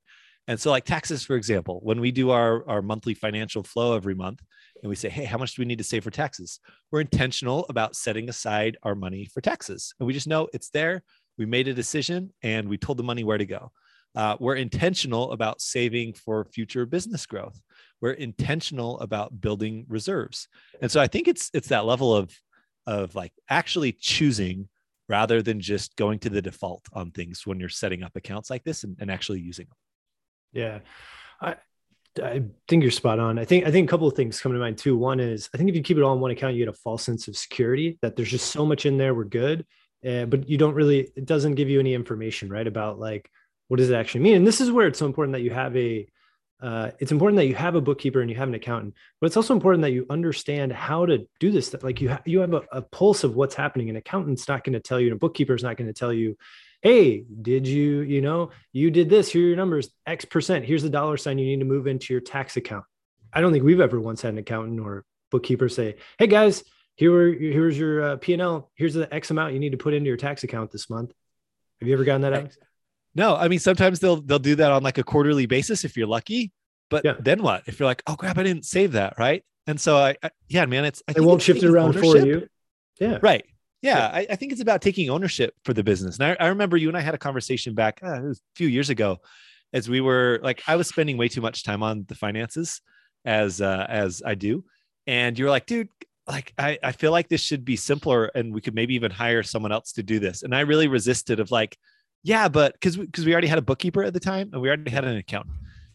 And 0.46 0.60
so 0.60 0.70
like 0.70 0.84
taxes 0.84 1.24
for 1.24 1.36
example 1.36 1.80
when 1.82 2.00
we 2.00 2.12
do 2.12 2.30
our 2.30 2.68
our 2.68 2.82
monthly 2.82 3.14
financial 3.14 3.62
flow 3.62 3.96
every 3.96 4.14
month 4.14 4.42
and 4.82 4.90
we 4.90 4.96
say 4.96 5.08
hey 5.08 5.24
how 5.24 5.38
much 5.38 5.54
do 5.54 5.62
we 5.62 5.66
need 5.66 5.78
to 5.78 5.84
save 5.84 6.04
for 6.04 6.10
taxes? 6.10 6.60
We're 6.90 7.00
intentional 7.00 7.64
about 7.70 7.96
setting 7.96 8.28
aside 8.28 8.76
our 8.82 8.94
money 8.94 9.24
for 9.32 9.40
taxes. 9.40 9.94
And 9.98 10.06
we 10.06 10.12
just 10.12 10.28
know 10.28 10.48
it's 10.52 10.68
there. 10.68 11.02
We 11.38 11.46
made 11.46 11.66
a 11.66 11.74
decision 11.74 12.30
and 12.42 12.68
we 12.68 12.76
told 12.76 12.98
the 12.98 13.04
money 13.04 13.24
where 13.24 13.38
to 13.38 13.46
go 13.46 13.72
uh, 14.14 14.36
we're 14.38 14.54
intentional 14.54 15.32
about 15.32 15.60
saving 15.60 16.12
for 16.12 16.44
future 16.44 16.86
business 16.86 17.26
growth 17.26 17.60
we're 18.00 18.12
intentional 18.12 18.98
about 19.00 19.40
building 19.40 19.84
reserves 19.88 20.48
and 20.80 20.90
so 20.90 21.00
i 21.00 21.06
think 21.06 21.28
it's 21.28 21.50
it's 21.54 21.68
that 21.68 21.84
level 21.84 22.14
of 22.14 22.32
of 22.86 23.14
like 23.14 23.32
actually 23.48 23.92
choosing 23.92 24.68
rather 25.08 25.42
than 25.42 25.60
just 25.60 25.96
going 25.96 26.18
to 26.18 26.30
the 26.30 26.42
default 26.42 26.86
on 26.92 27.10
things 27.10 27.46
when 27.46 27.60
you're 27.60 27.68
setting 27.68 28.02
up 28.02 28.12
accounts 28.16 28.50
like 28.50 28.64
this 28.64 28.84
and, 28.84 28.96
and 29.00 29.10
actually 29.10 29.40
using 29.40 29.66
them 29.66 29.76
yeah 30.52 30.78
i 31.40 31.56
I 32.22 32.44
think 32.68 32.82
you're 32.82 32.92
spot 32.92 33.18
on. 33.18 33.38
I 33.38 33.44
think 33.44 33.66
I 33.66 33.70
think 33.70 33.88
a 33.88 33.90
couple 33.90 34.06
of 34.06 34.14
things 34.14 34.40
come 34.40 34.52
to 34.52 34.58
mind 34.58 34.78
too. 34.78 34.96
One 34.96 35.20
is 35.20 35.48
I 35.52 35.56
think 35.56 35.68
if 35.68 35.76
you 35.76 35.82
keep 35.82 35.96
it 35.96 36.02
all 36.02 36.14
in 36.14 36.20
one 36.20 36.30
account, 36.30 36.54
you 36.54 36.64
get 36.64 36.72
a 36.72 36.78
false 36.78 37.02
sense 37.02 37.28
of 37.28 37.36
security 37.36 37.98
that 38.02 38.16
there's 38.16 38.30
just 38.30 38.52
so 38.52 38.64
much 38.64 38.86
in 38.86 38.96
there. 38.96 39.14
We're 39.14 39.24
good, 39.24 39.66
uh, 40.06 40.26
but 40.26 40.48
you 40.48 40.56
don't 40.56 40.74
really. 40.74 41.10
It 41.16 41.26
doesn't 41.26 41.56
give 41.56 41.68
you 41.68 41.80
any 41.80 41.94
information, 41.94 42.48
right, 42.48 42.66
about 42.66 42.98
like 42.98 43.28
what 43.68 43.78
does 43.78 43.90
it 43.90 43.94
actually 43.94 44.20
mean. 44.20 44.36
And 44.36 44.46
this 44.46 44.60
is 44.60 44.70
where 44.70 44.86
it's 44.86 44.98
so 44.98 45.06
important 45.06 45.32
that 45.32 45.42
you 45.42 45.50
have 45.50 45.76
a 45.76 46.06
uh, 46.62 46.90
it's 46.98 47.12
important 47.12 47.36
that 47.36 47.46
you 47.46 47.54
have 47.54 47.74
a 47.74 47.80
bookkeeper 47.80 48.22
and 48.22 48.30
you 48.30 48.36
have 48.36 48.48
an 48.48 48.54
accountant, 48.54 48.94
but 49.20 49.26
it's 49.26 49.36
also 49.36 49.52
important 49.52 49.82
that 49.82 49.90
you 49.90 50.06
understand 50.08 50.72
how 50.72 51.04
to 51.04 51.26
do 51.38 51.50
this. 51.50 51.70
That 51.70 51.82
like 51.82 52.00
you 52.00 52.10
ha- 52.10 52.22
you 52.24 52.38
have 52.38 52.54
a, 52.54 52.62
a, 52.72 52.80
pulse 52.80 53.22
of 53.22 53.34
what's 53.34 53.54
happening. 53.54 53.90
An 53.90 53.96
accountant's 53.96 54.48
not 54.48 54.64
going 54.64 54.72
to 54.72 54.80
tell 54.80 54.98
you, 54.98 55.08
and 55.08 55.16
a 55.16 55.18
bookkeeper 55.18 55.54
is 55.54 55.62
not 55.62 55.76
going 55.76 55.88
to 55.88 55.92
tell 55.92 56.12
you, 56.12 56.38
"Hey, 56.80 57.24
did 57.42 57.66
you 57.66 58.00
you 58.00 58.22
know 58.22 58.50
you 58.72 58.90
did 58.90 59.10
this? 59.10 59.30
Here 59.30 59.42
are 59.42 59.48
your 59.48 59.56
numbers, 59.56 59.90
X 60.06 60.24
percent. 60.24 60.64
Here's 60.64 60.82
the 60.82 60.88
dollar 60.88 61.18
sign 61.18 61.38
you 61.38 61.44
need 61.44 61.58
to 61.58 61.66
move 61.66 61.86
into 61.86 62.14
your 62.14 62.22
tax 62.22 62.56
account." 62.56 62.84
I 63.30 63.42
don't 63.42 63.52
think 63.52 63.64
we've 63.64 63.80
ever 63.80 64.00
once 64.00 64.22
had 64.22 64.32
an 64.32 64.38
accountant 64.38 64.80
or 64.80 65.04
bookkeeper 65.30 65.68
say, 65.68 65.96
"Hey 66.18 66.28
guys, 66.28 66.64
here 66.94 67.30
here's 67.34 67.76
your 67.78 68.02
uh, 68.02 68.16
P 68.16 68.32
and 68.32 68.40
L. 68.40 68.70
Here's 68.74 68.94
the 68.94 69.12
X 69.12 69.30
amount 69.30 69.52
you 69.52 69.60
need 69.60 69.72
to 69.72 69.78
put 69.78 69.92
into 69.92 70.08
your 70.08 70.16
tax 70.16 70.44
account 70.44 70.70
this 70.70 70.88
month." 70.88 71.12
Have 71.80 71.88
you 71.88 71.94
ever 71.94 72.04
gotten 72.04 72.22
that, 72.22 72.32
Alex? 72.32 72.56
No, 73.14 73.36
I 73.36 73.48
mean 73.48 73.58
sometimes 73.58 74.00
they'll 74.00 74.20
they'll 74.20 74.38
do 74.38 74.56
that 74.56 74.72
on 74.72 74.82
like 74.82 74.98
a 74.98 75.04
quarterly 75.04 75.46
basis 75.46 75.84
if 75.84 75.96
you're 75.96 76.06
lucky. 76.06 76.52
But 76.90 77.04
yeah. 77.04 77.14
then 77.18 77.42
what? 77.42 77.62
If 77.66 77.78
you're 77.78 77.86
like, 77.86 78.02
oh 78.06 78.16
crap, 78.16 78.38
I 78.38 78.42
didn't 78.42 78.64
save 78.64 78.92
that, 78.92 79.14
right? 79.18 79.42
And 79.66 79.80
so 79.80 79.96
I, 79.96 80.16
I 80.22 80.30
yeah, 80.48 80.66
man, 80.66 80.84
it's 80.84 81.02
I 81.08 81.12
they 81.12 81.20
won't 81.20 81.42
shift 81.42 81.62
it 81.62 81.68
around 81.68 81.96
ownership. 81.96 82.20
for 82.22 82.26
you. 82.26 82.48
Yeah, 83.00 83.18
right. 83.22 83.44
Yeah, 83.82 83.98
yeah. 83.98 84.06
I, 84.06 84.26
I, 84.30 84.36
think 84.36 84.52
it's 84.52 84.60
about 84.60 84.80
taking 84.80 85.10
ownership 85.10 85.54
for 85.64 85.74
the 85.74 85.82
business. 85.82 86.18
And 86.18 86.24
I, 86.24 86.44
I 86.44 86.48
remember 86.48 86.76
you 86.76 86.88
and 86.88 86.96
I 86.96 87.00
had 87.00 87.14
a 87.14 87.18
conversation 87.18 87.74
back 87.74 88.00
uh, 88.02 88.30
a 88.30 88.34
few 88.54 88.68
years 88.68 88.88
ago, 88.88 89.18
as 89.74 89.88
we 89.88 90.00
were 90.00 90.40
like, 90.42 90.62
I 90.66 90.76
was 90.76 90.88
spending 90.88 91.18
way 91.18 91.28
too 91.28 91.40
much 91.40 91.64
time 91.64 91.82
on 91.82 92.04
the 92.08 92.14
finances, 92.14 92.80
as 93.24 93.60
uh, 93.60 93.86
as 93.88 94.22
I 94.24 94.36
do, 94.36 94.64
and 95.06 95.38
you 95.38 95.44
were 95.44 95.50
like, 95.50 95.66
dude, 95.66 95.88
like 96.26 96.52
I, 96.56 96.78
I 96.82 96.92
feel 96.92 97.10
like 97.10 97.28
this 97.28 97.42
should 97.42 97.64
be 97.64 97.76
simpler, 97.76 98.26
and 98.26 98.54
we 98.54 98.60
could 98.60 98.74
maybe 98.74 98.94
even 98.94 99.10
hire 99.10 99.42
someone 99.42 99.72
else 99.72 99.92
to 99.92 100.02
do 100.02 100.18
this. 100.18 100.42
And 100.42 100.54
I 100.54 100.60
really 100.60 100.88
resisted 100.88 101.40
of 101.40 101.50
like, 101.50 101.76
yeah, 102.24 102.48
but 102.48 102.72
because 102.72 102.96
because 102.96 103.26
we 103.26 103.32
already 103.32 103.46
had 103.48 103.58
a 103.58 103.62
bookkeeper 103.62 104.02
at 104.02 104.14
the 104.14 104.20
time 104.20 104.48
and 104.52 104.60
we 104.60 104.68
already 104.68 104.90
had 104.90 105.04
an 105.04 105.16
accountant, 105.16 105.54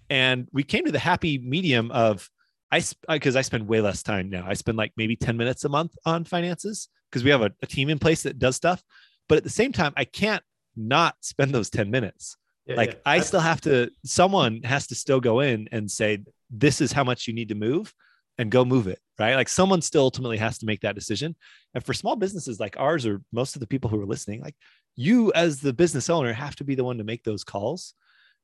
and 0.09 0.47
we 0.53 0.63
came 0.63 0.85
to 0.85 0.91
the 0.91 0.99
happy 0.99 1.39
medium 1.39 1.89
of 1.91 2.29
I 2.71 2.83
because 3.07 3.35
I 3.35 3.41
spend 3.41 3.67
way 3.67 3.81
less 3.81 4.03
time 4.03 4.29
now. 4.29 4.45
I 4.47 4.53
spend 4.53 4.77
like 4.77 4.93
maybe 4.95 5.15
ten 5.15 5.35
minutes 5.35 5.65
a 5.65 5.69
month 5.69 5.95
on 6.05 6.23
finances 6.23 6.89
because 7.09 7.23
we 7.23 7.31
have 7.31 7.41
a, 7.41 7.51
a 7.63 7.65
team 7.65 7.89
in 7.89 7.97
place 7.97 8.23
that 8.23 8.37
does 8.37 8.55
stuff. 8.55 8.83
But 9.27 9.39
at 9.39 9.43
the 9.43 9.49
same 9.49 9.71
time, 9.71 9.91
I 9.97 10.05
can't 10.05 10.43
not 10.77 11.15
spend 11.21 11.51
those 11.51 11.71
ten 11.71 11.89
minutes. 11.89 12.37
Yeah, 12.67 12.75
like 12.75 12.91
yeah. 12.91 12.99
I 13.07 13.19
still 13.21 13.39
have 13.39 13.61
to. 13.61 13.89
Someone 14.05 14.61
has 14.63 14.85
to 14.87 14.95
still 14.95 15.19
go 15.19 15.39
in 15.39 15.67
and 15.71 15.89
say, 15.89 16.19
"This 16.51 16.79
is 16.79 16.91
how 16.91 17.03
much 17.03 17.27
you 17.27 17.33
need 17.33 17.49
to 17.49 17.55
move." 17.55 17.93
and 18.37 18.49
go 18.49 18.63
move 18.63 18.87
it, 18.87 18.99
right? 19.19 19.35
Like 19.35 19.49
someone 19.49 19.81
still 19.81 20.03
ultimately 20.03 20.37
has 20.37 20.57
to 20.59 20.65
make 20.65 20.79
that 20.79 20.95
decision. 20.95 21.35
And 21.73 21.85
for 21.85 21.93
small 21.93 22.15
businesses 22.15 22.57
like 22.57 22.79
ours, 22.79 23.05
or 23.05 23.21
most 23.33 23.57
of 23.57 23.59
the 23.59 23.67
people 23.67 23.89
who 23.89 24.01
are 24.01 24.05
listening, 24.05 24.41
like 24.41 24.55
you 24.99 25.31
as 25.33 25.61
the 25.61 25.71
business 25.71 26.09
owner 26.09 26.33
have 26.33 26.57
to 26.57 26.65
be 26.65 26.75
the 26.75 26.83
one 26.83 26.97
to 26.97 27.05
make 27.05 27.23
those 27.23 27.45
calls. 27.45 27.93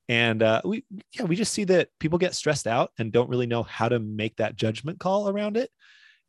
And 0.08 0.42
uh, 0.42 0.62
we 0.64 0.86
yeah 1.14 1.26
we 1.26 1.36
just 1.36 1.54
see 1.54 1.66
that 1.66 1.90
people 2.00 2.18
get 2.18 2.34
stressed 2.34 2.66
out 2.66 2.92
and 2.98 3.12
don't 3.12 3.30
really 3.30 3.48
know 3.48 3.64
how 3.64 3.90
to 3.90 4.00
make 4.00 4.38
that 4.38 4.56
judgment 4.56 5.00
call 5.00 5.28
around 5.28 5.58
it. 5.58 5.70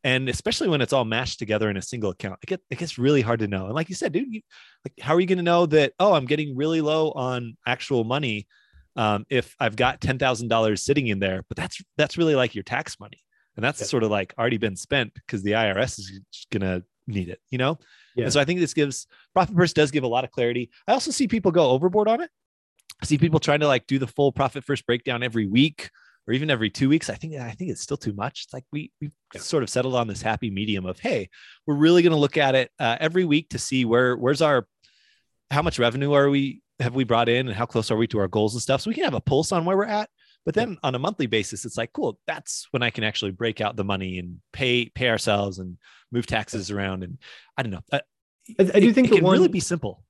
And 0.02 0.28
especially 0.28 0.68
when 0.68 0.80
it's 0.80 0.92
all 0.92 1.04
mashed 1.04 1.38
together 1.38 1.71
in 1.71 1.76
a 1.76 1.83
single 1.83 2.11
account 2.11 2.40
it, 2.42 2.47
get, 2.47 2.61
it 2.71 2.78
gets 2.78 2.99
really 2.99 3.21
hard 3.23 3.38
to 3.40 3.47
know. 3.47 3.66
And 3.66 3.75
like 3.75 3.88
you 3.88 3.95
said 3.95 4.12
dude 4.12 4.35
you, 4.35 4.40
like 4.85 4.95
how 5.00 5.14
are 5.14 5.21
you 5.21 5.26
going 5.28 5.38
to 5.38 5.45
know 5.45 5.66
that 5.66 5.92
oh 6.00 6.12
i'm 6.14 6.26
getting 6.26 6.56
really 6.56 6.80
low 6.80 7.12
on 7.12 7.56
actual 7.66 8.02
money 8.02 8.49
um, 8.97 9.26
if 9.30 9.54
i've 9.61 9.76
got 9.76 10.00
$10000 10.00 10.78
sitting 10.78 11.06
in 11.06 11.21
there? 11.21 11.45
But 11.49 11.56
that's 11.56 11.80
that's 11.97 12.18
really 12.18 12.35
like 12.35 12.54
your 12.54 12.64
tax 12.64 12.99
money. 12.99 13.21
And 13.54 13.64
that's 13.64 13.80
yep. 13.80 13.88
sort 13.88 14.02
of 14.02 14.11
like 14.11 14.35
already 14.37 14.59
been 14.59 14.76
spent 14.76 15.14
because 15.14 15.45
the 15.45 15.52
irs 15.52 16.00
is 16.00 16.21
going 16.50 16.62
to 16.62 16.83
need 17.06 17.28
it 17.28 17.40
you 17.50 17.58
know 17.58 17.78
yeah. 18.16 18.25
And 18.25 18.32
so 18.32 18.40
I 18.40 18.44
think 18.44 18.60
this 18.60 18.75
gives 18.75 19.06
Profit 19.34 19.54
First 19.54 19.76
does 19.76 19.90
give 19.90 20.02
a 20.02 20.08
lot 20.08 20.25
of 20.25 20.30
clarity. 20.30 20.70
I 20.88 20.92
also 20.92 21.10
see 21.10 21.28
people 21.28 21.52
go 21.52 21.70
overboard 21.70 22.08
on 22.08 22.22
it. 22.22 22.30
I 23.00 23.04
see 23.04 23.18
people 23.18 23.38
trying 23.38 23.60
to 23.60 23.66
like 23.68 23.86
do 23.86 23.98
the 23.98 24.06
full 24.06 24.32
Profit 24.32 24.64
First 24.64 24.86
breakdown 24.86 25.22
every 25.22 25.46
week 25.46 25.90
or 26.26 26.32
even 26.32 26.50
every 26.50 26.70
two 26.70 26.88
weeks. 26.88 27.10
I 27.10 27.14
think 27.14 27.36
I 27.36 27.50
think 27.50 27.70
it's 27.70 27.82
still 27.82 27.98
too 27.98 28.14
much. 28.14 28.44
It's 28.44 28.54
like 28.54 28.64
we 28.72 28.90
we 29.00 29.10
yeah. 29.34 29.40
sort 29.40 29.62
of 29.62 29.70
settled 29.70 29.94
on 29.94 30.08
this 30.08 30.22
happy 30.22 30.50
medium 30.50 30.86
of 30.86 30.98
hey, 30.98 31.28
we're 31.66 31.76
really 31.76 32.02
going 32.02 32.14
to 32.14 32.18
look 32.18 32.38
at 32.38 32.54
it 32.54 32.70
uh, 32.80 32.96
every 32.98 33.26
week 33.26 33.50
to 33.50 33.58
see 33.58 33.84
where 33.84 34.16
where's 34.16 34.40
our 34.40 34.66
how 35.50 35.60
much 35.60 35.78
revenue 35.78 36.14
are 36.14 36.30
we 36.30 36.62
have 36.80 36.94
we 36.94 37.04
brought 37.04 37.28
in 37.28 37.46
and 37.48 37.56
how 37.56 37.66
close 37.66 37.90
are 37.90 37.96
we 37.96 38.06
to 38.06 38.18
our 38.18 38.28
goals 38.28 38.54
and 38.54 38.62
stuff 38.62 38.80
so 38.80 38.90
we 38.90 38.94
can 38.94 39.04
have 39.04 39.14
a 39.14 39.20
pulse 39.20 39.52
on 39.52 39.64
where 39.64 39.76
we're 39.76 39.84
at 39.84 40.10
but 40.46 40.54
then 40.54 40.78
on 40.82 40.94
a 40.94 40.98
monthly 40.98 41.26
basis 41.26 41.66
it's 41.66 41.76
like 41.76 41.92
cool 41.92 42.18
that's 42.26 42.66
when 42.70 42.82
i 42.82 42.88
can 42.88 43.04
actually 43.04 43.32
break 43.32 43.60
out 43.60 43.76
the 43.76 43.84
money 43.84 44.18
and 44.18 44.38
pay 44.52 44.88
pay 44.88 45.10
ourselves 45.10 45.58
and 45.58 45.76
move 46.10 46.26
taxes 46.26 46.70
around 46.70 47.02
and 47.02 47.18
i 47.58 47.62
don't 47.62 47.72
know. 47.72 47.82
I, 47.92 48.00
I, 48.58 48.70
I 48.74 48.80
do 48.80 48.92
think 48.92 49.08
it, 49.08 49.16
can 49.16 49.24
one 49.24 49.38
really 49.38 49.48
be 49.48 49.60
simple. 49.60 50.02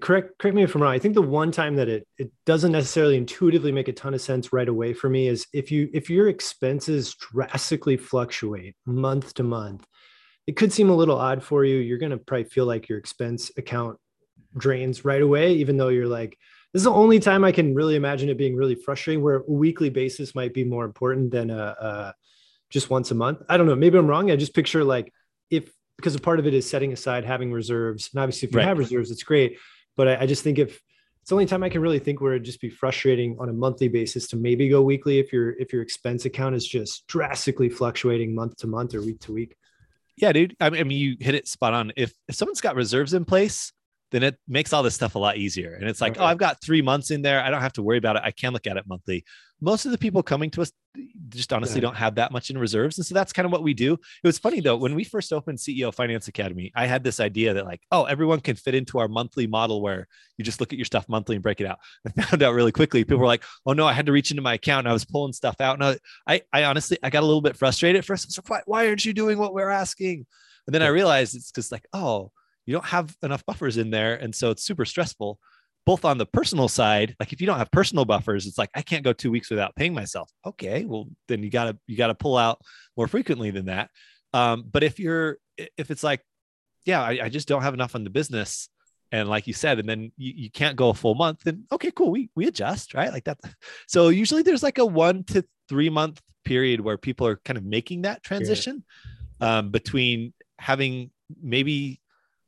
Correct 0.00 0.38
correct 0.38 0.54
me 0.54 0.62
if 0.62 0.74
i'm 0.74 0.82
wrong. 0.82 0.92
I 0.92 0.98
think 0.98 1.14
the 1.14 1.22
one 1.22 1.50
time 1.50 1.76
that 1.76 1.88
it 1.88 2.06
it 2.16 2.30
doesn't 2.46 2.72
necessarily 2.72 3.16
intuitively 3.16 3.72
make 3.72 3.88
a 3.88 3.92
ton 3.92 4.14
of 4.14 4.20
sense 4.20 4.52
right 4.52 4.68
away 4.68 4.94
for 4.94 5.10
me 5.10 5.28
is 5.28 5.46
if 5.52 5.70
you 5.70 5.90
if 5.92 6.08
your 6.08 6.28
expenses 6.28 7.14
drastically 7.14 7.96
fluctuate 7.96 8.76
month 8.86 9.34
to 9.34 9.42
month 9.42 9.86
it 10.46 10.56
could 10.56 10.72
seem 10.72 10.90
a 10.90 10.96
little 10.96 11.16
odd 11.16 11.40
for 11.42 11.64
you. 11.64 11.76
You're 11.76 11.98
going 11.98 12.10
to 12.10 12.18
probably 12.18 12.44
feel 12.44 12.66
like 12.66 12.88
your 12.88 12.98
expense 12.98 13.52
account 13.56 13.98
drains 14.56 15.04
right 15.04 15.22
away 15.22 15.54
even 15.54 15.76
though 15.76 15.88
you're 15.88 16.08
like 16.08 16.36
this 16.72 16.80
is 16.80 16.84
the 16.84 16.90
only 16.92 17.18
time 17.20 17.44
i 17.44 17.52
can 17.52 17.74
really 17.74 17.96
imagine 17.96 18.28
it 18.28 18.38
being 18.38 18.56
really 18.56 18.74
frustrating 18.74 19.22
where 19.22 19.36
a 19.36 19.42
weekly 19.50 19.90
basis 19.90 20.34
might 20.34 20.54
be 20.54 20.64
more 20.64 20.84
important 20.84 21.30
than 21.30 21.50
a, 21.50 21.76
a 21.80 22.14
just 22.70 22.88
once 22.88 23.10
a 23.10 23.14
month. 23.14 23.42
I 23.50 23.58
don't 23.58 23.66
know. 23.66 23.76
Maybe 23.76 23.98
i'm 23.98 24.06
wrong. 24.06 24.30
I 24.30 24.36
just 24.36 24.54
picture 24.54 24.82
like 24.82 25.12
if 25.50 25.70
because 25.98 26.14
a 26.14 26.18
part 26.18 26.38
of 26.38 26.46
it 26.46 26.54
is 26.54 26.68
setting 26.68 26.90
aside 26.94 27.22
having 27.24 27.52
reserves 27.52 28.08
and 28.12 28.22
obviously 28.22 28.48
if 28.48 28.54
you 28.54 28.60
Right. 28.60 28.66
have 28.68 28.78
reserves 28.78 29.10
it's 29.10 29.22
great. 29.22 29.58
But 29.94 30.08
I, 30.08 30.22
I 30.22 30.26
just 30.26 30.42
think 30.42 30.58
if 30.58 30.80
it's 31.20 31.28
the 31.28 31.34
only 31.34 31.44
time 31.44 31.62
I 31.62 31.68
can 31.68 31.82
really 31.82 31.98
think 31.98 32.22
where 32.22 32.32
it'd 32.32 32.44
just 32.44 32.62
be 32.62 32.70
frustrating 32.70 33.36
on 33.38 33.50
a 33.50 33.52
monthly 33.52 33.88
basis 33.88 34.26
to 34.28 34.36
maybe 34.36 34.70
go 34.70 34.80
weekly 34.80 35.18
if 35.18 35.34
your 35.34 35.50
if 35.58 35.70
your 35.72 35.82
expense 35.82 36.24
account 36.24 36.54
is 36.54 36.66
just 36.66 37.06
drastically 37.08 37.68
fluctuating 37.68 38.34
month 38.34 38.56
to 38.56 38.66
month 38.66 38.94
or 38.94 39.02
week 39.02 39.20
to 39.20 39.32
week. 39.34 39.54
yeah 40.16 40.32
dude. 40.32 40.56
I 40.58 40.70
mean, 40.70 40.80
I 40.80 40.84
mean 40.84 40.98
you 40.98 41.16
hit 41.20 41.34
it 41.34 41.46
spot 41.46 41.74
on. 41.74 41.92
If 41.94 42.14
if 42.26 42.34
someone's 42.36 42.62
got 42.62 42.74
reserves 42.74 43.12
in 43.12 43.26
place 43.26 43.70
then 44.12 44.22
it 44.22 44.38
makes 44.46 44.72
all 44.72 44.82
this 44.84 44.94
stuff 44.94 45.16
a 45.16 45.18
lot 45.18 45.36
easier. 45.36 45.74
And 45.74 45.88
it's 45.88 46.00
like 46.00 46.20
oh 46.20 46.24
i've 46.24 46.38
got 46.38 46.62
three 46.62 46.82
months 46.82 47.10
in 47.10 47.22
there. 47.22 47.42
I 47.42 47.50
don't 47.50 47.62
have 47.62 47.72
to 47.74 47.82
worry 47.82 47.98
about 47.98 48.16
it. 48.16 48.22
I 48.24 48.30
can 48.30 48.52
look 48.52 48.66
at 48.68 48.76
it 48.76 48.86
monthly. 48.86 49.24
Most 49.60 49.84
of 49.86 49.92
the 49.92 49.98
people 49.98 50.22
coming 50.22 50.50
to 50.50 50.62
us 50.62 50.72
just 51.28 51.52
honestly 51.52 51.76
Right. 51.76 51.82
don't 51.82 51.96
have 51.96 52.16
that 52.16 52.32
much 52.32 52.50
in 52.50 52.58
reserves. 52.58 52.98
And 52.98 53.06
so 53.06 53.14
that's 53.14 53.32
kind 53.32 53.46
of 53.46 53.52
what 53.52 53.62
we 53.62 53.72
do. 53.74 53.94
It 53.94 54.26
was 54.26 54.38
funny 54.38 54.60
though 54.60 54.76
when 54.76 54.94
we 54.94 55.04
first 55.04 55.32
opened 55.32 55.58
ceo 55.58 55.94
finance 55.94 56.28
academy 56.28 56.70
i 56.76 56.86
had 56.86 57.02
this 57.02 57.18
idea 57.20 57.54
that 57.54 57.64
like 57.64 57.80
oh 57.90 58.04
everyone 58.04 58.40
can 58.40 58.54
fit 58.56 58.74
into 58.74 58.98
our 58.98 59.08
monthly 59.08 59.46
model 59.46 59.80
where 59.80 60.06
you 60.36 60.44
just 60.44 60.60
look 60.60 60.72
at 60.72 60.78
your 60.78 60.84
stuff 60.84 61.08
monthly 61.08 61.36
and 61.36 61.42
break 61.42 61.60
it 61.60 61.66
out. 61.66 61.78
I 62.06 62.22
found 62.22 62.42
out 62.42 62.54
really 62.54 62.72
quickly 62.72 63.04
people 63.04 63.18
were 63.18 63.26
like 63.26 63.44
oh 63.66 63.72
no 63.72 63.86
i 63.86 63.92
had 63.94 64.06
to 64.06 64.12
reach 64.12 64.30
into 64.30 64.42
my 64.42 64.54
account 64.54 64.80
and 64.80 64.88
i 64.88 64.92
was 64.92 65.04
pulling 65.04 65.32
stuff 65.32 65.60
out. 65.60 65.80
And 65.80 65.84
i 66.26 66.34
i, 66.34 66.42
I 66.52 66.64
honestly 66.64 66.98
i 67.02 67.08
got 67.10 67.22
a 67.22 67.26
little 67.26 67.40
bit 67.40 67.56
frustrated 67.56 68.00
at 68.00 68.04
first. 68.04 68.26
I 68.26 68.28
was 68.28 68.38
like, 68.38 68.50
why, 68.50 68.60
why 68.66 68.88
aren't 68.88 69.04
you 69.04 69.12
doing 69.14 69.38
what 69.38 69.54
we're 69.54 69.70
asking? 69.70 70.26
And 70.66 70.74
then 70.74 70.82
i 70.82 70.88
realized 70.88 71.34
it's 71.34 71.50
because 71.50 71.72
like 71.72 71.86
oh 71.92 72.30
you 72.66 72.72
don't 72.72 72.86
have 72.86 73.14
enough 73.22 73.44
buffers 73.46 73.76
in 73.76 73.90
there 73.90 74.14
and 74.14 74.34
so 74.34 74.50
it's 74.50 74.64
super 74.64 74.84
stressful 74.84 75.38
both 75.84 76.04
on 76.04 76.16
the 76.16 76.26
personal 76.26 76.68
side 76.68 77.16
like 77.18 77.32
if 77.32 77.40
you 77.40 77.46
don't 77.46 77.58
have 77.58 77.70
personal 77.70 78.04
buffers 78.04 78.46
it's 78.46 78.58
like 78.58 78.70
i 78.74 78.82
can't 78.82 79.04
go 79.04 79.12
two 79.12 79.30
weeks 79.30 79.50
without 79.50 79.74
paying 79.74 79.94
myself. 79.94 80.30
Okay 80.46 80.84
well 80.84 81.06
then 81.28 81.42
you 81.42 81.50
gotta 81.50 81.76
you 81.86 81.96
gotta 81.96 82.14
pull 82.14 82.36
out 82.36 82.60
more 82.96 83.08
frequently 83.08 83.50
than 83.50 83.66
that. 83.66 83.90
Um, 84.34 84.64
but 84.70 84.82
if 84.82 84.98
you're 84.98 85.38
if 85.76 85.90
it's 85.90 86.02
like 86.02 86.20
yeah 86.84 87.02
I, 87.02 87.24
I 87.24 87.28
just 87.28 87.48
don't 87.48 87.62
have 87.62 87.74
enough 87.74 87.94
on 87.94 88.04
the 88.04 88.10
business 88.10 88.68
and 89.10 89.28
like 89.28 89.46
you 89.46 89.52
said 89.52 89.78
and 89.78 89.88
then 89.88 90.12
you, 90.16 90.32
you 90.36 90.50
can't 90.50 90.76
go 90.76 90.88
a 90.88 90.94
full 90.94 91.14
month 91.14 91.40
then 91.44 91.64
okay 91.70 91.90
cool 91.90 92.10
we 92.10 92.30
we 92.34 92.46
adjust 92.46 92.94
right? 92.94 93.12
Like 93.12 93.24
that 93.24 93.38
so 93.86 94.08
usually 94.08 94.42
there's 94.42 94.62
like 94.62 94.78
a 94.78 94.86
one 94.86 95.24
to 95.24 95.44
three 95.68 95.90
month 95.90 96.20
period 96.44 96.80
where 96.80 96.98
people 96.98 97.26
are 97.26 97.36
kind 97.44 97.56
of 97.56 97.64
making 97.64 98.02
that 98.02 98.22
transition 98.22 98.84
um, 99.40 99.70
between 99.70 100.32
having 100.58 101.10
maybe 101.42 102.00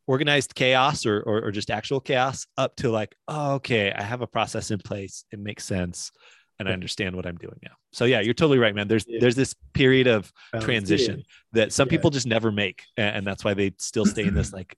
organized 0.07 0.55
chaos 0.55 1.07
or, 1.07 1.21
or 1.23 1.43
or 1.47 1.51
just 1.51 1.71
actual 1.71 2.01
chaos 2.01 2.47
up 2.57 2.77
to 2.77 2.91
like 2.91 3.15
oh, 3.29 3.55
okay 3.55 3.93
i 3.93 4.03
have 4.03 4.21
a 4.21 4.27
process 4.27 4.71
in 4.71 4.79
place 4.79 5.25
it 5.33 5.39
makes 5.39 5.65
sense 5.65 6.11
and 6.59 6.69
i 6.69 6.73
understand 6.73 7.17
what 7.17 7.27
i'm 7.27 7.37
doing 7.37 7.59
now 7.63 7.73
so 7.93 8.05
yeah 8.05 8.21
you're 8.21 8.35
totally 8.35 8.59
right 8.59 8.75
man 8.75 8.87
there's 8.87 9.07
Yeah. 9.09 9.19
there's 9.21 9.35
this 9.35 9.55
period 9.73 10.07
of 10.07 10.31
Balance. 10.53 10.65
transition 10.65 11.23
that 11.53 11.73
some 11.73 11.87
Yeah. 11.89 11.91
people 11.93 12.11
just 12.11 12.27
never 12.27 12.53
make 12.53 12.83
and 12.97 13.27
that's 13.27 13.45
why 13.45 13.55
they 13.55 13.73
still 13.79 14.05
stay 14.05 14.25
in 14.25 14.35
this 14.35 14.53
like 14.59 14.77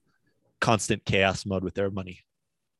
constant 0.61 1.03
chaos 1.05 1.45
mode 1.45 1.63
with 1.63 1.73
their 1.75 1.91
money 1.91 2.19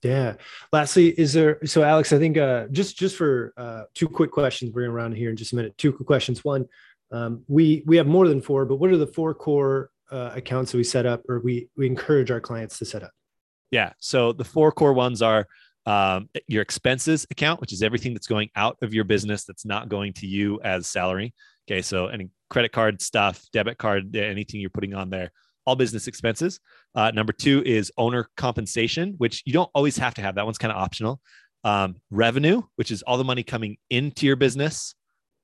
Yeah. 0.03 0.35
Lastly, 0.71 1.09
is 1.09 1.33
there 1.33 1.57
so 1.65 1.83
Alex, 1.83 2.13
I 2.13 2.19
think 2.19 2.37
uh 2.37 2.67
just 2.71 2.97
just 2.97 3.15
for 3.17 3.53
uh 3.57 3.83
two 3.93 4.07
quick 4.07 4.31
questions, 4.31 4.71
we're 4.73 4.83
gonna 4.83 4.93
round 4.93 5.17
here 5.17 5.29
in 5.31 5.35
just 5.35 5.53
a 5.53 5.55
minute. 5.55 5.77
Two 5.77 5.91
quick 5.91 6.07
questions. 6.07 6.43
One, 6.45 6.65
um, 7.11 7.43
we 7.47 7.83
we 7.85 7.97
have 7.97 8.07
more 8.07 8.27
than 8.27 8.41
four, 8.41 8.65
but 8.65 8.77
what 8.77 8.89
are 8.91 8.97
the 8.97 9.07
four 9.17 9.33
core 9.33 9.89
uh, 10.11 10.31
accounts 10.35 10.71
that 10.71 10.77
we 10.77 10.83
set 10.83 11.05
up 11.05 11.21
or 11.29 11.39
we 11.39 11.69
we 11.75 11.87
encourage 11.87 12.31
our 12.31 12.39
clients 12.39 12.77
to 12.79 12.85
set 12.85 13.03
up? 13.03 13.11
Yeah. 13.71 13.93
So 13.99 14.31
the 14.31 14.43
four 14.43 14.71
core 14.71 14.93
ones 14.93 15.21
are 15.21 15.47
um, 15.85 16.29
your 16.47 16.61
expenses 16.61 17.25
account, 17.31 17.61
which 17.61 17.73
is 17.73 17.81
everything 17.81 18.13
that's 18.13 18.27
going 18.27 18.49
out 18.55 18.77
of 18.81 18.93
your 18.93 19.03
business 19.03 19.45
that's 19.45 19.65
not 19.65 19.89
going 19.89 20.13
to 20.13 20.27
you 20.27 20.59
as 20.63 20.87
salary. 20.87 21.33
Okay. 21.67 21.81
So 21.81 22.07
any 22.07 22.29
credit 22.49 22.71
card 22.71 23.01
stuff, 23.01 23.41
debit 23.51 23.77
card, 23.77 24.15
anything 24.15 24.61
you're 24.61 24.69
putting 24.69 24.93
on 24.93 25.09
there, 25.09 25.31
all 25.65 25.75
business 25.75 26.07
expenses. 26.07 26.59
Uh, 26.95 27.11
number 27.11 27.33
two 27.33 27.61
is 27.65 27.91
owner 27.97 28.29
compensation, 28.37 29.15
which 29.17 29.43
you 29.45 29.53
don't 29.53 29.69
always 29.73 29.97
have 29.97 30.13
to 30.15 30.21
have. 30.21 30.35
That 30.35 30.45
one's 30.45 30.57
kind 30.57 30.71
of 30.71 30.77
optional. 30.77 31.19
Um, 31.63 31.95
revenue, 32.09 32.61
which 32.77 32.91
is 32.91 33.01
all 33.01 33.17
the 33.17 33.25
money 33.25 33.43
coming 33.43 33.77
into 33.89 34.25
your 34.25 34.37
business. 34.37 34.95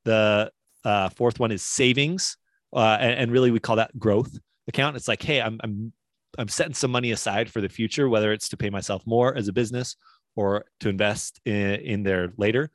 The 0.05 0.51
uh, 0.85 1.09
fourth 1.09 1.39
one 1.39 1.51
is 1.51 1.61
savings, 1.61 2.37
uh, 2.71 2.97
and, 2.99 3.19
and 3.19 3.31
really 3.31 3.51
we 3.51 3.59
call 3.59 3.75
that 3.77 3.97
growth 3.99 4.37
account. 4.67 4.95
It's 4.95 5.07
like, 5.07 5.21
hey, 5.21 5.41
I'm 5.41 5.59
I'm 5.63 5.93
I'm 6.37 6.47
setting 6.47 6.73
some 6.73 6.91
money 6.91 7.11
aside 7.11 7.49
for 7.49 7.61
the 7.61 7.69
future, 7.69 8.09
whether 8.09 8.31
it's 8.33 8.49
to 8.49 8.57
pay 8.57 8.69
myself 8.69 9.03
more 9.05 9.35
as 9.35 9.47
a 9.47 9.53
business 9.53 9.95
or 10.35 10.65
to 10.79 10.89
invest 10.89 11.39
in, 11.45 11.75
in 11.75 12.03
there 12.03 12.33
later. 12.37 12.71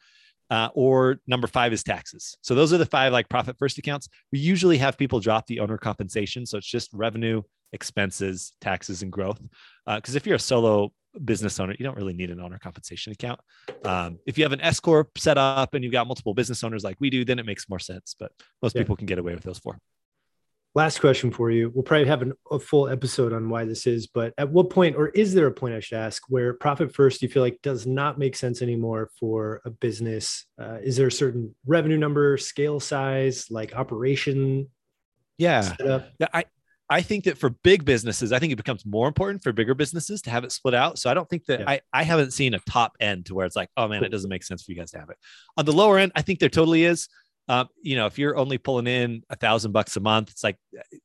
Uh, 0.51 0.69
or 0.75 1.21
number 1.27 1.47
five 1.47 1.73
is 1.73 1.83
taxes. 1.83 2.39
So 2.41 2.55
those 2.55 2.73
are 2.73 2.79
the 2.79 2.87
five 2.87 3.13
like 3.13 3.29
profit 3.29 3.59
first 3.59 3.77
accounts. 3.77 4.09
We 4.33 4.39
usually 4.39 4.79
have 4.79 4.97
people 4.97 5.21
drop 5.21 5.47
the 5.47 5.61
owner 5.61 5.77
compensation. 5.77 6.47
So 6.47 6.57
it's 6.57 6.67
just 6.67 6.89
revenue, 6.95 7.43
expenses, 7.73 8.55
taxes, 8.61 9.03
and 9.03 9.13
growth. 9.13 9.41
Because 9.87 10.15
if 10.15 10.27
you're 10.27 10.37
a 10.37 10.41
solo 10.41 10.93
business 11.25 11.59
owner, 11.61 11.75
you 11.79 11.85
don't 11.85 11.97
really 11.97 12.15
need 12.15 12.31
an 12.31 12.41
owner 12.41 12.59
compensation 12.59 13.13
account. 13.13 13.41
Um, 13.85 14.21
if 14.25 14.39
you 14.39 14.45
have 14.45 14.53
an 14.53 14.61
S 14.63 14.81
corp 14.81 15.19
set 15.19 15.37
up 15.37 15.75
and 15.75 15.83
you've 15.85 15.93
got 15.93 16.07
multiple 16.07 16.33
business 16.33 16.65
owners 16.65 16.83
like 16.85 16.97
we 17.01 17.11
do, 17.11 17.25
then 17.27 17.39
it 17.39 17.45
makes 17.45 17.69
more 17.69 17.79
sense. 17.81 18.15
But 18.19 18.33
most 18.63 18.75
Yeah. 18.75 18.83
people 18.83 18.97
can 18.97 19.07
get 19.07 19.19
away 19.19 19.35
with 19.35 19.43
those 19.43 19.59
four. 19.59 19.79
Last 20.79 21.01
question 21.01 21.33
for 21.33 21.51
you. 21.51 21.73
We'll 21.75 21.83
probably 21.83 22.07
have 22.07 22.23
an, 22.23 22.35
a 22.53 22.61
full 22.61 22.89
episode 22.89 23.33
on 23.33 23.49
why 23.49 23.65
this 23.65 23.85
is, 23.85 24.07
but 24.07 24.33
at 24.39 24.49
what 24.49 24.71
point, 24.71 24.95
or 24.95 25.09
is 25.09 25.35
there 25.35 25.49
a 25.49 25.53
point 25.53 25.75
I 25.75 25.81
should 25.81 25.99
ask, 25.99 26.23
where 26.29 26.55
profit 26.55 26.95
first 26.95 27.21
you 27.21 27.29
feel 27.29 27.43
like 27.43 27.59
does 27.65 27.85
not 27.85 28.17
make 28.17 28.37
sense 28.37 28.63
anymore 28.63 29.11
for 29.19 29.61
a 29.65 29.71
business? 29.71 30.47
Uh, 30.57 30.79
is 30.81 30.97
there 30.97 31.09
a 31.09 31.13
certain 31.13 31.53
revenue 31.67 31.99
number, 31.99 32.37
scale 32.37 32.79
size, 32.79 33.47
like 33.51 33.75
operation 33.75 34.69
Yeah. 35.37 35.63
setup? 35.63 36.11
Yeah, 36.21 36.29
I 36.33 36.45
I 36.89 37.03
think 37.03 37.25
that 37.25 37.39
for 37.39 37.51
big 37.51 37.85
businesses, 37.85 38.33
I 38.33 38.39
think 38.39 38.53
it 38.53 38.57
becomes 38.57 38.87
more 38.87 39.09
important 39.09 39.43
for 39.43 39.53
bigger 39.53 39.75
businesses 39.75 40.23
to 40.23 40.31
have 40.31 40.45
it 40.45 40.53
split 40.53 40.75
out. 40.75 40.97
So 41.01 41.11
I 41.11 41.15
don't 41.15 41.29
think 41.29 41.45
that 41.47 41.59
Yeah. 41.59 41.71
I 41.71 41.81
I 41.93 42.05
haven't 42.05 42.33
seen 42.35 42.55
a 42.55 42.61
top 42.61 42.93
end 43.01 43.27
to 43.27 43.35
where 43.35 43.47
it's 43.47 43.57
like, 43.57 43.71
oh 43.77 43.89
man, 43.89 44.05
it 44.05 44.11
doesn't 44.11 44.31
make 44.31 44.45
sense 44.45 44.63
for 44.63 44.71
you 44.71 44.79
guys 44.79 44.93
to 44.93 45.01
have 45.01 45.11
it. 45.11 45.17
On 45.57 45.65
the 45.65 45.73
lower 45.73 45.99
end, 45.99 46.13
I 46.15 46.23
think 46.23 46.39
there 46.39 46.49
totally 46.49 46.85
is. 46.85 47.09
Um, 47.49 47.69
you 47.83 47.97
know, 47.97 48.05
if 48.07 48.19
you're 48.19 48.37
only 48.37 48.59
pulling 48.59 48.87
in 48.87 49.23
a 49.31 49.37
thousand 49.37 49.73
bucks 49.73 49.97
a 49.97 50.01
month, 50.01 50.31
it's 50.31 50.45
like, 50.45 50.57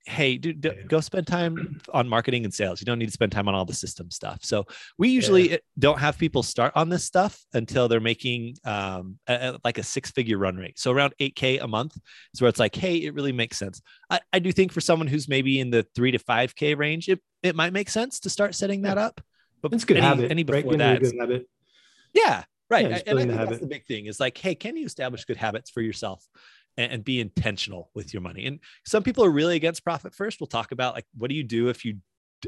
hey, 0.06 0.38
dude, 0.38 0.60
d- 0.60 0.72
go 0.88 1.00
spend 1.00 1.26
time 1.26 1.80
on 1.94 2.10
marketing 2.10 2.44
and 2.44 2.54
sales. 2.54 2.82
You 2.82 2.86
don't 2.86 3.00
need 3.00 3.06
to 3.06 3.12
spend 3.14 3.32
time 3.32 3.48
on 3.48 3.56
all 3.56 3.64
the 3.64 3.74
system 3.74 4.12
stuff. 4.12 4.40
So 4.44 4.66
we 4.98 5.08
usually 5.10 5.60
don't 5.80 6.00
have 6.00 6.18
people 6.18 6.44
start 6.44 6.74
on 6.76 6.90
this 6.90 7.06
stuff 7.06 7.42
until 7.54 7.88
they're 7.88 8.02
making 8.02 8.56
um, 8.66 9.18
a- 9.28 9.52
a- 9.54 9.60
like 9.64 9.78
a 9.78 9.84
six 9.84 10.12
figure 10.12 10.38
run 10.38 10.58
rate. 10.58 10.78
So 10.78 10.92
around 10.92 11.14
8K 11.22 11.64
a 11.64 11.68
month 11.68 11.98
is 12.34 12.42
where 12.42 12.50
it's 12.50 12.60
like, 12.60 12.76
hey, 12.76 12.98
it 12.98 13.14
really 13.14 13.32
makes 13.32 13.58
sense. 13.58 13.82
I, 14.10 14.20
I 14.34 14.40
do 14.40 14.52
think 14.52 14.74
for 14.74 14.82
someone 14.82 15.08
who's 15.08 15.30
maybe 15.30 15.60
in 15.62 15.70
the 15.70 15.88
three 15.96 16.12
to 16.12 16.20
5K 16.20 16.78
range, 16.78 17.08
it, 17.08 17.22
it 17.42 17.56
might 17.56 17.72
make 17.74 17.90
sense 17.90 18.20
to 18.22 18.30
start 18.30 18.54
setting 18.54 18.82
that 18.82 18.98
up. 18.98 19.22
But 19.62 19.72
It's 19.74 19.86
good 19.86 19.96
any, 19.98 20.06
habit. 20.06 20.30
any 20.32 20.44
right? 20.44 20.62
before 20.64 20.74
into 20.74 20.84
that, 20.84 21.02
good 21.02 21.16
habit. 21.20 21.50
yeah, 22.14 22.44
right. 22.74 22.90
Yeah, 22.90 23.00
and 23.06 23.20
I 23.20 23.22
think 23.22 23.32
the 23.32 23.38
that's 23.38 23.50
habit. 23.50 23.62
the 23.62 23.68
big 23.68 23.86
thing 23.86 24.06
is 24.08 24.20
like, 24.20 24.38
hey, 24.38 24.56
can 24.56 24.76
you 24.76 24.86
establish 24.86 25.26
good 25.26 25.38
habits 25.38 25.70
for 25.70 25.82
yourself 25.82 26.26
and, 26.78 26.92
and 26.92 27.04
be 27.04 27.20
intentional 27.20 27.90
with 27.94 28.14
your 28.14 28.22
money? 28.22 28.46
And 28.46 28.60
some 28.86 29.04
people 29.04 29.24
are 29.24 29.30
really 29.30 29.56
against 29.56 29.84
profit 29.84 30.14
first. 30.14 30.40
We'll 30.40 30.48
talk 30.48 30.72
about 30.72 30.96
like, 30.96 31.06
what 31.18 31.30
do 31.30 31.36
you 31.36 31.44
do 31.44 31.70
if 31.70 31.86
you 31.86 31.98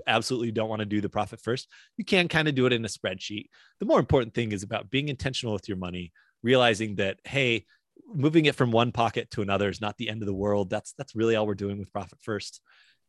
absolutely 0.08 0.52
don't 0.52 0.70
want 0.70 0.82
to 0.82 0.86
do 0.86 1.02
the 1.02 1.10
profit 1.10 1.40
first? 1.42 1.68
You 1.98 2.06
can 2.06 2.28
kind 2.28 2.48
of 2.48 2.56
do 2.56 2.66
it 2.66 2.74
in 2.74 2.84
a 2.84 2.90
spreadsheet. 2.90 3.48
The 3.80 3.86
more 3.86 4.00
important 4.00 4.34
thing 4.34 4.52
is 4.52 4.64
about 4.64 4.90
being 4.90 5.10
intentional 5.10 5.54
with 5.54 5.68
your 5.70 5.78
money, 5.78 6.12
realizing 6.44 6.96
that, 6.96 7.20
hey, 7.24 7.66
moving 8.14 8.46
it 8.46 8.56
from 8.56 8.72
one 8.72 8.92
pocket 8.92 9.32
to 9.32 9.42
another 9.42 9.70
is 9.70 9.82
not 9.82 9.98
the 9.98 10.10
end 10.10 10.22
of 10.22 10.28
the 10.28 10.34
world. 10.34 10.70
That's 10.70 10.94
that's 10.98 11.16
really 11.16 11.36
all 11.36 11.48
we're 11.48 11.56
doing 11.56 11.80
with 11.80 11.94
profit 11.94 12.20
first. 12.22 12.62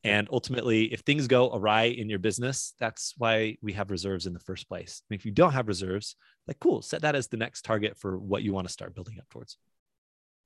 And 0.07 0.29
ultimately, 0.31 0.93
if 0.93 1.01
things 1.01 1.27
go 1.27 1.51
awry 1.53 1.85
in 1.85 2.09
your 2.09 2.19
business, 2.19 2.75
that's 2.79 3.15
why 3.19 3.57
we 3.63 3.73
have 3.75 3.91
reserves 3.91 4.27
in 4.27 4.33
the 4.33 4.41
first 4.41 4.69
place. 4.69 5.03
And 5.09 5.19
if 5.19 5.25
you 5.25 5.33
don't 5.33 5.53
have 5.53 5.69
reserves, 5.69 6.17
like 6.47 6.59
cool, 6.61 6.83
set 6.83 7.03
that 7.03 7.15
as 7.15 7.29
the 7.29 7.37
next 7.37 7.63
target 7.63 7.97
for 7.97 8.19
what 8.19 8.43
you 8.43 8.53
want 8.53 8.67
to 8.67 8.73
start 8.73 8.95
building 8.95 9.19
up 9.19 9.29
towards. 9.31 9.57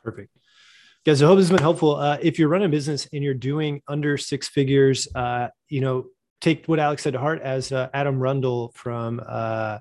Perfect. 0.02 0.31
Guys, 1.05 1.23
I 1.23 1.26
hope 1.26 1.38
this 1.38 1.49
has 1.49 1.57
been 1.57 1.62
helpful. 1.62 1.97
Uh, 1.97 2.19
if 2.21 2.38
you're 2.38 2.49
running 2.49 2.67
a 2.67 2.71
business 2.71 3.09
and 3.12 3.25
you're 3.25 3.35
doing 3.35 3.83
under 3.88 4.17
six 4.17 4.49
figures, 4.49 5.09
uh, 5.14 5.49
you 5.69 5.81
know, 5.81 6.07
take 6.40 6.67
what 6.67 6.79
Alex 6.79 7.02
said 7.02 7.14
to 7.14 7.19
heart 7.19 7.40
as 7.43 7.73
uh, 7.73 7.88
Adam 7.95 8.19
Rundle 8.19 8.73
from 8.75 9.21
uh, 9.26 9.79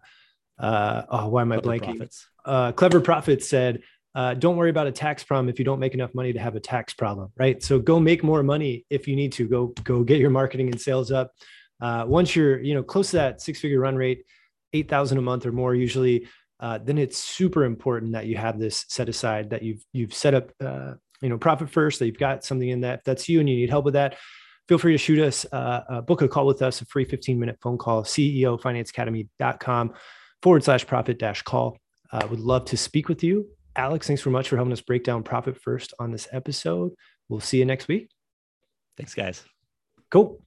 uh, 0.59 1.03
oh, 1.09 1.27
why 1.27 1.41
am 1.41 1.51
I 1.51 1.59
Clever 1.59 1.79
blanking? 1.79 1.97
Profits. 1.97 2.27
Uh, 2.45 2.71
Clever 2.73 2.99
Profits 3.01 3.49
said, 3.49 3.81
uh, 4.19 4.33
don't 4.33 4.57
worry 4.57 4.69
about 4.69 4.85
a 4.85 4.91
tax 4.91 5.23
problem 5.23 5.47
if 5.47 5.57
you 5.57 5.63
don't 5.63 5.79
make 5.79 5.93
enough 5.93 6.13
money 6.13 6.33
to 6.33 6.39
have 6.39 6.57
a 6.57 6.59
tax 6.59 6.93
problem, 6.93 7.31
right? 7.37 7.63
So 7.63 7.79
go 7.79 8.01
make 8.01 8.21
more 8.21 8.43
money 8.43 8.85
if 8.89 9.07
you 9.07 9.15
need 9.15 9.31
to. 9.33 9.47
Go 9.47 9.67
go 9.85 10.03
get 10.03 10.19
your 10.19 10.29
marketing 10.29 10.67
and 10.67 10.81
sales 10.81 11.09
up. 11.09 11.31
Uh, 11.79 12.03
once 12.05 12.35
you're 12.35 12.59
you 12.59 12.73
know 12.73 12.83
close 12.83 13.11
to 13.11 13.15
that 13.15 13.41
six 13.41 13.61
figure 13.61 13.79
run 13.79 13.95
rate, 13.95 14.25
eight 14.73 14.89
thousand 14.89 15.19
a 15.19 15.21
month 15.21 15.45
or 15.45 15.53
more 15.53 15.73
usually, 15.73 16.27
uh, 16.59 16.79
then 16.83 16.97
it's 16.97 17.17
super 17.17 17.63
important 17.63 18.11
that 18.11 18.25
you 18.25 18.35
have 18.35 18.59
this 18.59 18.83
set 18.89 19.07
aside 19.07 19.51
that 19.51 19.63
you've 19.63 19.85
you've 19.93 20.13
set 20.13 20.33
up 20.33 20.51
uh, 20.59 20.95
you 21.21 21.29
know 21.29 21.37
profit 21.37 21.69
first 21.69 21.99
that 21.99 22.05
you've 22.05 22.19
got 22.19 22.43
something 22.43 22.67
in 22.67 22.81
that 22.81 22.99
if 22.99 23.05
that's 23.05 23.29
you 23.29 23.39
and 23.39 23.47
you 23.47 23.55
need 23.55 23.69
help 23.69 23.85
with 23.85 23.93
that 23.93 24.17
feel 24.67 24.77
free 24.77 24.91
to 24.91 24.97
shoot 24.97 25.19
us 25.19 25.45
uh, 25.53 25.81
uh, 25.89 26.01
book 26.01 26.21
a 26.21 26.27
call 26.27 26.45
with 26.45 26.61
us 26.61 26.81
a 26.81 26.85
free 26.87 27.05
15 27.05 27.39
minute 27.39 27.57
phone 27.61 27.77
call 27.77 28.03
ceofinanceacademy.com 28.03 29.93
forward 30.41 30.63
slash 30.63 30.85
profit 30.85 31.17
dash 31.17 31.41
call 31.41 31.77
uh, 32.11 32.27
would 32.29 32.41
love 32.41 32.65
to 32.65 32.75
speak 32.75 33.07
with 33.07 33.23
you 33.23 33.47
alex 33.75 34.07
thanks 34.07 34.23
so 34.23 34.29
much 34.29 34.49
for 34.49 34.55
helping 34.55 34.73
us 34.73 34.81
break 34.81 35.03
down 35.03 35.23
profit 35.23 35.57
first 35.61 35.93
on 35.99 36.11
this 36.11 36.27
episode. 36.31 36.91
We'll 37.27 37.39
see 37.39 37.59
you 37.59 37.65
next 37.65 37.87
week. 37.87 38.09
Thanks 38.97 39.13
guys. 39.13 39.43
Cool 40.09 40.39